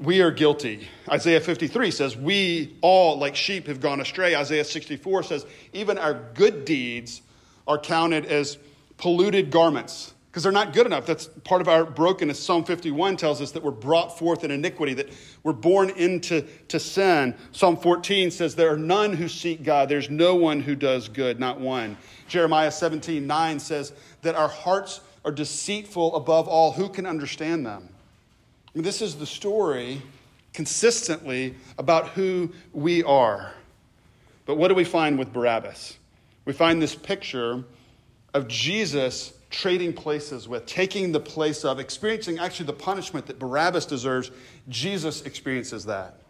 We 0.00 0.22
are 0.22 0.30
guilty. 0.30 0.88
Isaiah 1.08 1.40
53 1.40 1.90
says, 1.90 2.16
We 2.16 2.76
all, 2.80 3.18
like 3.18 3.36
sheep, 3.36 3.68
have 3.68 3.80
gone 3.80 4.00
astray. 4.00 4.34
Isaiah 4.34 4.64
64 4.64 5.22
says, 5.24 5.46
Even 5.72 5.98
our 5.98 6.14
good 6.34 6.64
deeds 6.64 7.22
are 7.68 7.78
counted 7.78 8.26
as 8.26 8.58
polluted 8.96 9.50
garments 9.50 10.13
because 10.34 10.42
they're 10.42 10.50
not 10.50 10.72
good 10.72 10.84
enough. 10.84 11.06
That's 11.06 11.26
part 11.44 11.60
of 11.60 11.68
our 11.68 11.84
brokenness. 11.84 12.42
Psalm 12.42 12.64
51 12.64 13.16
tells 13.16 13.40
us 13.40 13.52
that 13.52 13.62
we're 13.62 13.70
brought 13.70 14.18
forth 14.18 14.42
in 14.42 14.50
iniquity, 14.50 14.92
that 14.94 15.08
we're 15.44 15.52
born 15.52 15.90
into 15.90 16.44
to 16.66 16.80
sin. 16.80 17.36
Psalm 17.52 17.76
14 17.76 18.32
says 18.32 18.56
there 18.56 18.72
are 18.72 18.76
none 18.76 19.12
who 19.12 19.28
seek 19.28 19.62
God. 19.62 19.88
There's 19.88 20.10
no 20.10 20.34
one 20.34 20.58
who 20.58 20.74
does 20.74 21.08
good, 21.08 21.38
not 21.38 21.60
one. 21.60 21.96
Jeremiah 22.26 22.72
17, 22.72 23.24
9 23.24 23.60
says 23.60 23.92
that 24.22 24.34
our 24.34 24.48
hearts 24.48 25.02
are 25.24 25.30
deceitful 25.30 26.16
above 26.16 26.48
all. 26.48 26.72
Who 26.72 26.88
can 26.88 27.06
understand 27.06 27.64
them? 27.64 27.88
I 27.88 28.70
mean, 28.74 28.82
this 28.82 29.02
is 29.02 29.14
the 29.14 29.26
story 29.26 30.02
consistently 30.52 31.54
about 31.78 32.08
who 32.08 32.50
we 32.72 33.04
are. 33.04 33.52
But 34.46 34.56
what 34.56 34.66
do 34.66 34.74
we 34.74 34.82
find 34.82 35.16
with 35.16 35.32
Barabbas? 35.32 35.96
We 36.44 36.52
find 36.52 36.82
this 36.82 36.96
picture 36.96 37.62
of 38.34 38.48
Jesus 38.48 39.33
trading 39.54 39.92
places 39.92 40.48
with, 40.48 40.66
taking 40.66 41.12
the 41.12 41.20
place 41.20 41.64
of, 41.64 41.78
experiencing 41.78 42.38
actually 42.38 42.66
the 42.66 42.72
punishment 42.72 43.26
that 43.26 43.38
Barabbas 43.38 43.86
deserves. 43.86 44.30
Jesus 44.68 45.22
experiences 45.22 45.84
that. 45.84 46.20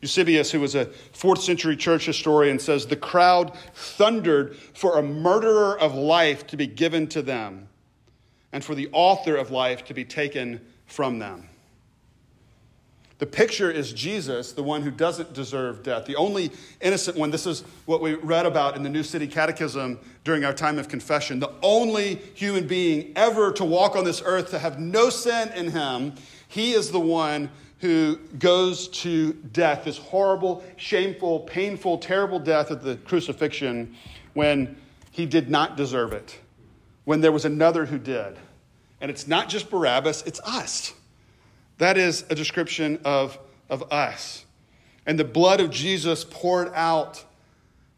Eusebius, 0.00 0.52
who 0.52 0.60
was 0.60 0.74
a 0.74 0.86
fourth 1.12 1.42
century 1.42 1.76
church 1.76 2.06
historian, 2.06 2.58
says 2.58 2.86
the 2.86 2.96
crowd 2.96 3.56
thundered 3.74 4.56
for 4.74 4.98
a 4.98 5.02
murderer 5.02 5.78
of 5.80 5.94
life 5.94 6.46
to 6.46 6.56
be 6.56 6.66
given 6.66 7.06
to 7.08 7.22
them 7.22 7.68
and 8.52 8.62
for 8.62 8.74
the 8.74 8.88
author 8.92 9.34
of 9.34 9.50
life 9.50 9.84
to 9.86 9.94
be 9.94 10.04
taken 10.04 10.60
from 10.86 11.18
them. 11.18 11.48
The 13.18 13.26
picture 13.26 13.70
is 13.70 13.92
Jesus, 13.92 14.52
the 14.52 14.62
one 14.62 14.82
who 14.82 14.90
doesn't 14.90 15.34
deserve 15.34 15.84
death, 15.84 16.04
the 16.04 16.16
only 16.16 16.50
innocent 16.80 17.16
one. 17.16 17.30
This 17.30 17.46
is 17.46 17.62
what 17.86 18.00
we 18.00 18.14
read 18.14 18.44
about 18.44 18.76
in 18.76 18.82
the 18.82 18.88
New 18.88 19.04
City 19.04 19.28
Catechism 19.28 20.00
during 20.24 20.44
our 20.44 20.52
time 20.52 20.78
of 20.78 20.88
confession. 20.88 21.38
The 21.38 21.52
only 21.62 22.16
human 22.34 22.66
being 22.66 23.12
ever 23.14 23.52
to 23.52 23.64
walk 23.64 23.94
on 23.94 24.04
this 24.04 24.20
earth 24.24 24.50
to 24.50 24.58
have 24.58 24.80
no 24.80 25.10
sin 25.10 25.52
in 25.54 25.70
him. 25.70 26.14
He 26.48 26.72
is 26.72 26.90
the 26.90 27.00
one 27.00 27.50
who 27.78 28.16
goes 28.38 28.88
to 28.88 29.34
death, 29.52 29.84
this 29.84 29.98
horrible, 29.98 30.64
shameful, 30.76 31.40
painful, 31.40 31.98
terrible 31.98 32.40
death 32.40 32.70
at 32.70 32.82
the 32.82 32.96
crucifixion 32.96 33.94
when 34.32 34.76
he 35.12 35.24
did 35.26 35.48
not 35.48 35.76
deserve 35.76 36.12
it, 36.12 36.40
when 37.04 37.20
there 37.20 37.30
was 37.30 37.44
another 37.44 37.86
who 37.86 37.98
did. 37.98 38.36
And 39.00 39.10
it's 39.10 39.28
not 39.28 39.48
just 39.48 39.70
Barabbas, 39.70 40.22
it's 40.26 40.40
us. 40.40 40.94
That 41.78 41.98
is 41.98 42.24
a 42.30 42.34
description 42.34 43.00
of, 43.04 43.38
of 43.68 43.92
us. 43.92 44.44
And 45.06 45.18
the 45.18 45.24
blood 45.24 45.60
of 45.60 45.70
Jesus 45.70 46.24
poured 46.24 46.72
out 46.74 47.24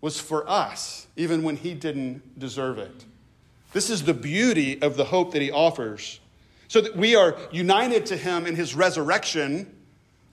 was 0.01 0.21
for 0.21 0.49
us, 0.49 1.07
even 1.17 1.43
when 1.43 1.57
he 1.57 1.75
didn't 1.75 2.39
deserve 2.39 2.79
it. 2.79 3.05
This 3.73 3.91
is 3.91 4.05
the 4.05 4.15
beauty 4.15 4.81
of 4.81 4.97
the 4.97 5.05
hope 5.05 5.33
that 5.33 5.43
he 5.43 5.51
offers. 5.51 6.21
So 6.69 6.81
that 6.81 6.97
we 6.97 7.15
are 7.15 7.37
united 7.53 8.07
to 8.07 8.17
him 8.17 8.47
in 8.47 8.57
his 8.57 8.75
resurrection, 8.75 9.73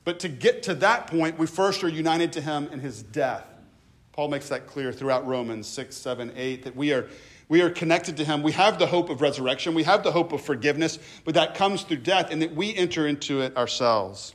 but 0.03 0.19
to 0.19 0.29
get 0.29 0.63
to 0.63 0.75
that 0.75 1.07
point, 1.07 1.37
we 1.37 1.45
first 1.45 1.83
are 1.83 1.89
united 1.89 2.33
to 2.33 2.41
him 2.41 2.67
in 2.71 2.79
his 2.79 3.03
death. 3.03 3.45
Paul 4.13 4.29
makes 4.29 4.49
that 4.49 4.67
clear 4.67 4.91
throughout 4.91 5.25
Romans 5.25 5.67
6, 5.67 5.95
7, 5.95 6.33
8, 6.35 6.63
that 6.63 6.75
we 6.75 6.93
are 6.93 7.07
we 7.53 7.61
are 7.61 7.69
connected 7.69 8.17
to 8.17 8.25
him. 8.25 8.41
We 8.41 8.53
have 8.53 8.79
the 8.79 8.87
hope 8.87 9.11
of 9.11 9.21
resurrection. 9.21 9.75
We 9.75 9.83
have 9.83 10.01
the 10.01 10.11
hope 10.11 10.33
of 10.33 10.41
forgiveness, 10.41 10.97
but 11.23 11.35
that 11.35 11.53
comes 11.53 11.83
through 11.83 11.97
death 11.97 12.31
and 12.31 12.41
that 12.41 12.55
we 12.55 12.73
enter 12.73 13.05
into 13.05 13.41
it 13.41 13.55
ourselves 13.55 14.33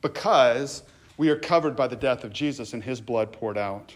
because 0.00 0.82
we 1.18 1.28
are 1.28 1.36
covered 1.36 1.76
by 1.76 1.88
the 1.88 1.96
death 1.96 2.24
of 2.24 2.32
Jesus 2.32 2.72
and 2.72 2.82
his 2.82 3.02
blood 3.02 3.32
poured 3.32 3.58
out. 3.58 3.94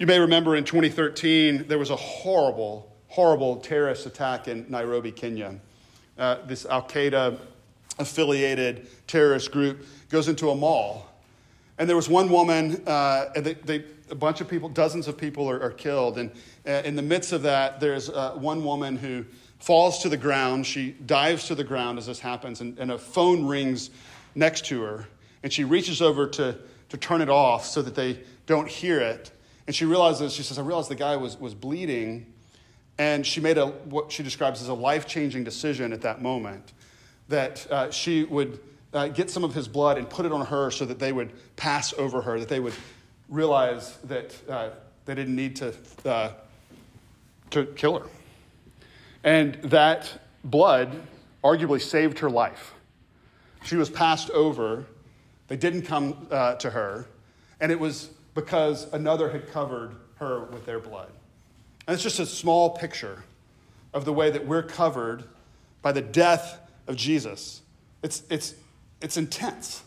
You 0.00 0.06
may 0.08 0.18
remember 0.18 0.56
in 0.56 0.64
2013, 0.64 1.68
there 1.68 1.78
was 1.78 1.90
a 1.90 1.96
horrible, 1.96 2.92
horrible 3.06 3.58
terrorist 3.58 4.04
attack 4.04 4.48
in 4.48 4.66
Nairobi, 4.68 5.12
Kenya. 5.12 5.60
Uh, 6.18 6.38
this 6.46 6.66
Al 6.66 6.82
Qaeda 6.82 7.38
affiliated 8.00 8.88
terrorist 9.06 9.52
group 9.52 9.86
goes 10.08 10.26
into 10.26 10.50
a 10.50 10.56
mall. 10.56 11.06
And 11.78 11.88
there 11.88 11.94
was 11.94 12.08
one 12.08 12.30
woman, 12.30 12.82
uh, 12.84 13.26
they, 13.36 13.54
they, 13.54 13.84
a 14.12 14.14
bunch 14.14 14.42
of 14.42 14.48
people, 14.48 14.68
dozens 14.68 15.08
of 15.08 15.16
people 15.16 15.48
are, 15.50 15.60
are 15.60 15.70
killed. 15.70 16.18
And 16.18 16.30
uh, 16.66 16.82
in 16.84 16.96
the 16.96 17.02
midst 17.02 17.32
of 17.32 17.42
that, 17.42 17.80
there's 17.80 18.10
uh, 18.10 18.32
one 18.32 18.62
woman 18.62 18.96
who 18.96 19.24
falls 19.58 20.00
to 20.00 20.10
the 20.10 20.18
ground. 20.18 20.66
She 20.66 20.92
dives 20.92 21.46
to 21.48 21.54
the 21.54 21.64
ground 21.64 21.98
as 21.98 22.06
this 22.06 22.20
happens, 22.20 22.60
and, 22.60 22.78
and 22.78 22.92
a 22.92 22.98
phone 22.98 23.46
rings 23.46 23.90
next 24.34 24.66
to 24.66 24.82
her. 24.82 25.06
And 25.42 25.50
she 25.50 25.64
reaches 25.64 26.02
over 26.02 26.28
to, 26.28 26.58
to 26.90 26.96
turn 26.98 27.22
it 27.22 27.30
off 27.30 27.64
so 27.64 27.80
that 27.80 27.94
they 27.94 28.20
don't 28.46 28.68
hear 28.68 29.00
it. 29.00 29.32
And 29.66 29.74
she 29.74 29.86
realizes, 29.86 30.34
she 30.34 30.42
says, 30.42 30.58
I 30.58 30.62
realized 30.62 30.90
the 30.90 30.94
guy 30.94 31.16
was, 31.16 31.40
was 31.40 31.54
bleeding. 31.54 32.26
And 32.98 33.26
she 33.26 33.40
made 33.40 33.56
a, 33.56 33.68
what 33.68 34.12
she 34.12 34.22
describes 34.22 34.60
as 34.60 34.68
a 34.68 34.74
life 34.74 35.06
changing 35.06 35.42
decision 35.42 35.94
at 35.94 36.02
that 36.02 36.20
moment 36.20 36.74
that 37.28 37.66
uh, 37.70 37.90
she 37.90 38.24
would 38.24 38.60
uh, 38.92 39.08
get 39.08 39.30
some 39.30 39.42
of 39.42 39.54
his 39.54 39.68
blood 39.68 39.96
and 39.96 40.10
put 40.10 40.26
it 40.26 40.32
on 40.32 40.44
her 40.44 40.70
so 40.70 40.84
that 40.84 40.98
they 40.98 41.12
would 41.12 41.32
pass 41.56 41.94
over 41.94 42.20
her, 42.20 42.38
that 42.38 42.50
they 42.50 42.60
would 42.60 42.74
realize 43.32 43.96
that 44.04 44.36
uh, 44.48 44.68
they 45.06 45.14
didn't 45.14 45.34
need 45.34 45.56
to 45.56 45.74
uh, 46.04 46.32
to 47.50 47.64
kill 47.66 47.98
her. 47.98 48.06
And 49.24 49.54
that 49.62 50.20
blood 50.44 51.02
arguably 51.42 51.80
saved 51.80 52.18
her 52.20 52.30
life. 52.30 52.74
She 53.64 53.76
was 53.76 53.90
passed 53.90 54.30
over. 54.30 54.84
They 55.48 55.56
didn't 55.56 55.82
come 55.82 56.26
uh, 56.30 56.54
to 56.56 56.70
her. 56.70 57.06
And 57.60 57.72
it 57.72 57.78
was 57.78 58.10
because 58.34 58.92
another 58.92 59.30
had 59.30 59.50
covered 59.50 59.94
her 60.16 60.44
with 60.44 60.66
their 60.66 60.78
blood. 60.78 61.10
And 61.86 61.94
it's 61.94 62.02
just 62.02 62.18
a 62.20 62.26
small 62.26 62.70
picture 62.70 63.24
of 63.92 64.04
the 64.04 64.12
way 64.12 64.30
that 64.30 64.46
we're 64.46 64.62
covered 64.62 65.24
by 65.82 65.92
the 65.92 66.00
death 66.00 66.58
of 66.86 66.96
Jesus. 66.96 67.62
It's, 68.02 68.22
it's, 68.30 68.54
it's 69.00 69.16
intense, 69.16 69.82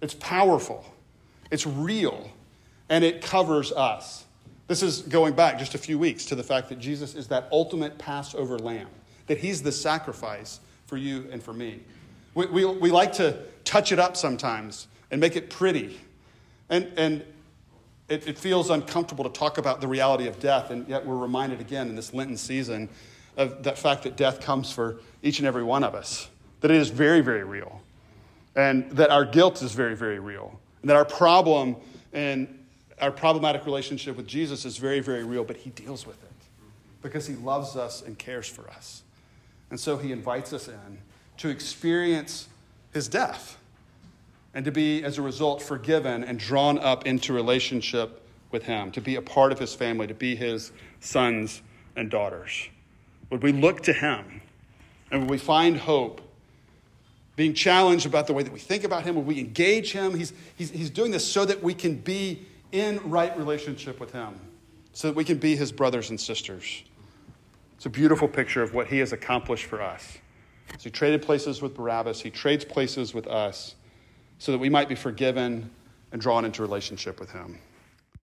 it's 0.00 0.14
powerful, 0.14 0.84
it's 1.50 1.66
real, 1.66 2.30
and 2.92 3.02
it 3.02 3.22
covers 3.22 3.72
us. 3.72 4.26
This 4.68 4.82
is 4.82 5.00
going 5.00 5.32
back 5.32 5.58
just 5.58 5.74
a 5.74 5.78
few 5.78 5.98
weeks 5.98 6.26
to 6.26 6.34
the 6.34 6.42
fact 6.42 6.68
that 6.68 6.78
Jesus 6.78 7.14
is 7.14 7.26
that 7.28 7.48
ultimate 7.50 7.96
Passover 7.96 8.58
lamb, 8.58 8.88
that 9.28 9.38
he's 9.38 9.62
the 9.62 9.72
sacrifice 9.72 10.60
for 10.84 10.98
you 10.98 11.26
and 11.32 11.42
for 11.42 11.54
me. 11.54 11.80
We, 12.34 12.46
we, 12.46 12.64
we 12.66 12.90
like 12.90 13.14
to 13.14 13.38
touch 13.64 13.92
it 13.92 13.98
up 13.98 14.14
sometimes 14.14 14.88
and 15.10 15.22
make 15.22 15.36
it 15.36 15.48
pretty. 15.48 15.98
And, 16.68 16.92
and 16.98 17.24
it, 18.10 18.28
it 18.28 18.38
feels 18.38 18.68
uncomfortable 18.68 19.24
to 19.24 19.30
talk 19.30 19.56
about 19.56 19.80
the 19.80 19.88
reality 19.88 20.26
of 20.26 20.38
death, 20.38 20.70
and 20.70 20.86
yet 20.86 21.06
we're 21.06 21.16
reminded 21.16 21.62
again 21.62 21.88
in 21.88 21.96
this 21.96 22.12
Lenten 22.12 22.36
season 22.36 22.90
of 23.38 23.62
that 23.62 23.78
fact 23.78 24.02
that 24.02 24.18
death 24.18 24.42
comes 24.42 24.70
for 24.70 24.96
each 25.22 25.38
and 25.38 25.48
every 25.48 25.64
one 25.64 25.82
of 25.82 25.94
us, 25.94 26.28
that 26.60 26.70
it 26.70 26.76
is 26.76 26.90
very, 26.90 27.22
very 27.22 27.42
real, 27.42 27.80
and 28.54 28.90
that 28.90 29.08
our 29.08 29.24
guilt 29.24 29.62
is 29.62 29.72
very, 29.72 29.96
very 29.96 30.18
real, 30.18 30.60
and 30.82 30.90
that 30.90 30.96
our 30.96 31.06
problem 31.06 31.76
and 32.12 32.58
our 33.00 33.10
problematic 33.10 33.64
relationship 33.64 34.16
with 34.16 34.26
Jesus 34.26 34.64
is 34.64 34.76
very, 34.76 35.00
very 35.00 35.24
real, 35.24 35.44
but 35.44 35.56
He 35.56 35.70
deals 35.70 36.06
with 36.06 36.22
it 36.22 36.30
because 37.02 37.26
He 37.26 37.34
loves 37.34 37.76
us 37.76 38.02
and 38.02 38.18
cares 38.18 38.46
for 38.46 38.68
us. 38.70 39.02
And 39.70 39.78
so 39.78 39.96
He 39.96 40.12
invites 40.12 40.52
us 40.52 40.68
in 40.68 40.98
to 41.38 41.48
experience 41.48 42.48
His 42.92 43.08
death 43.08 43.58
and 44.54 44.64
to 44.64 44.70
be, 44.70 45.02
as 45.02 45.18
a 45.18 45.22
result, 45.22 45.62
forgiven 45.62 46.24
and 46.24 46.38
drawn 46.38 46.78
up 46.78 47.06
into 47.06 47.32
relationship 47.32 48.22
with 48.50 48.64
Him, 48.64 48.92
to 48.92 49.00
be 49.00 49.16
a 49.16 49.22
part 49.22 49.50
of 49.50 49.58
His 49.58 49.74
family, 49.74 50.06
to 50.06 50.14
be 50.14 50.36
His 50.36 50.72
sons 51.00 51.62
and 51.96 52.10
daughters. 52.10 52.68
Would 53.30 53.42
we 53.42 53.52
look 53.52 53.82
to 53.84 53.92
Him 53.92 54.42
and 55.10 55.22
would 55.22 55.30
we 55.30 55.38
find 55.38 55.76
hope? 55.76 56.20
Being 57.34 57.54
challenged 57.54 58.04
about 58.04 58.26
the 58.26 58.34
way 58.34 58.42
that 58.42 58.52
we 58.52 58.58
think 58.58 58.84
about 58.84 59.04
Him, 59.04 59.14
would 59.16 59.26
we 59.26 59.40
engage 59.40 59.92
Him? 59.92 60.14
He's, 60.14 60.34
he's, 60.56 60.70
he's 60.70 60.90
doing 60.90 61.10
this 61.10 61.26
so 61.26 61.46
that 61.46 61.62
we 61.62 61.72
can 61.72 61.96
be 61.96 62.44
in 62.72 62.98
right 63.08 63.36
relationship 63.36 64.00
with 64.00 64.12
Him 64.12 64.34
so 64.92 65.08
that 65.08 65.16
we 65.16 65.24
can 65.24 65.38
be 65.38 65.54
His 65.54 65.70
brothers 65.70 66.10
and 66.10 66.20
sisters. 66.20 66.82
It's 67.76 67.86
a 67.86 67.90
beautiful 67.90 68.28
picture 68.28 68.62
of 68.62 68.74
what 68.74 68.88
He 68.88 68.98
has 68.98 69.12
accomplished 69.12 69.66
for 69.66 69.80
us. 69.80 70.18
So 70.78 70.84
He 70.84 70.90
traded 70.90 71.22
places 71.22 71.62
with 71.62 71.74
Barabbas, 71.74 72.20
He 72.20 72.30
trades 72.30 72.64
places 72.64 73.14
with 73.14 73.26
us 73.26 73.76
so 74.38 74.52
that 74.52 74.58
we 74.58 74.68
might 74.68 74.88
be 74.88 74.94
forgiven 74.94 75.70
and 76.10 76.20
drawn 76.20 76.44
into 76.44 76.62
relationship 76.62 77.20
with 77.20 77.30
Him. 77.30 77.58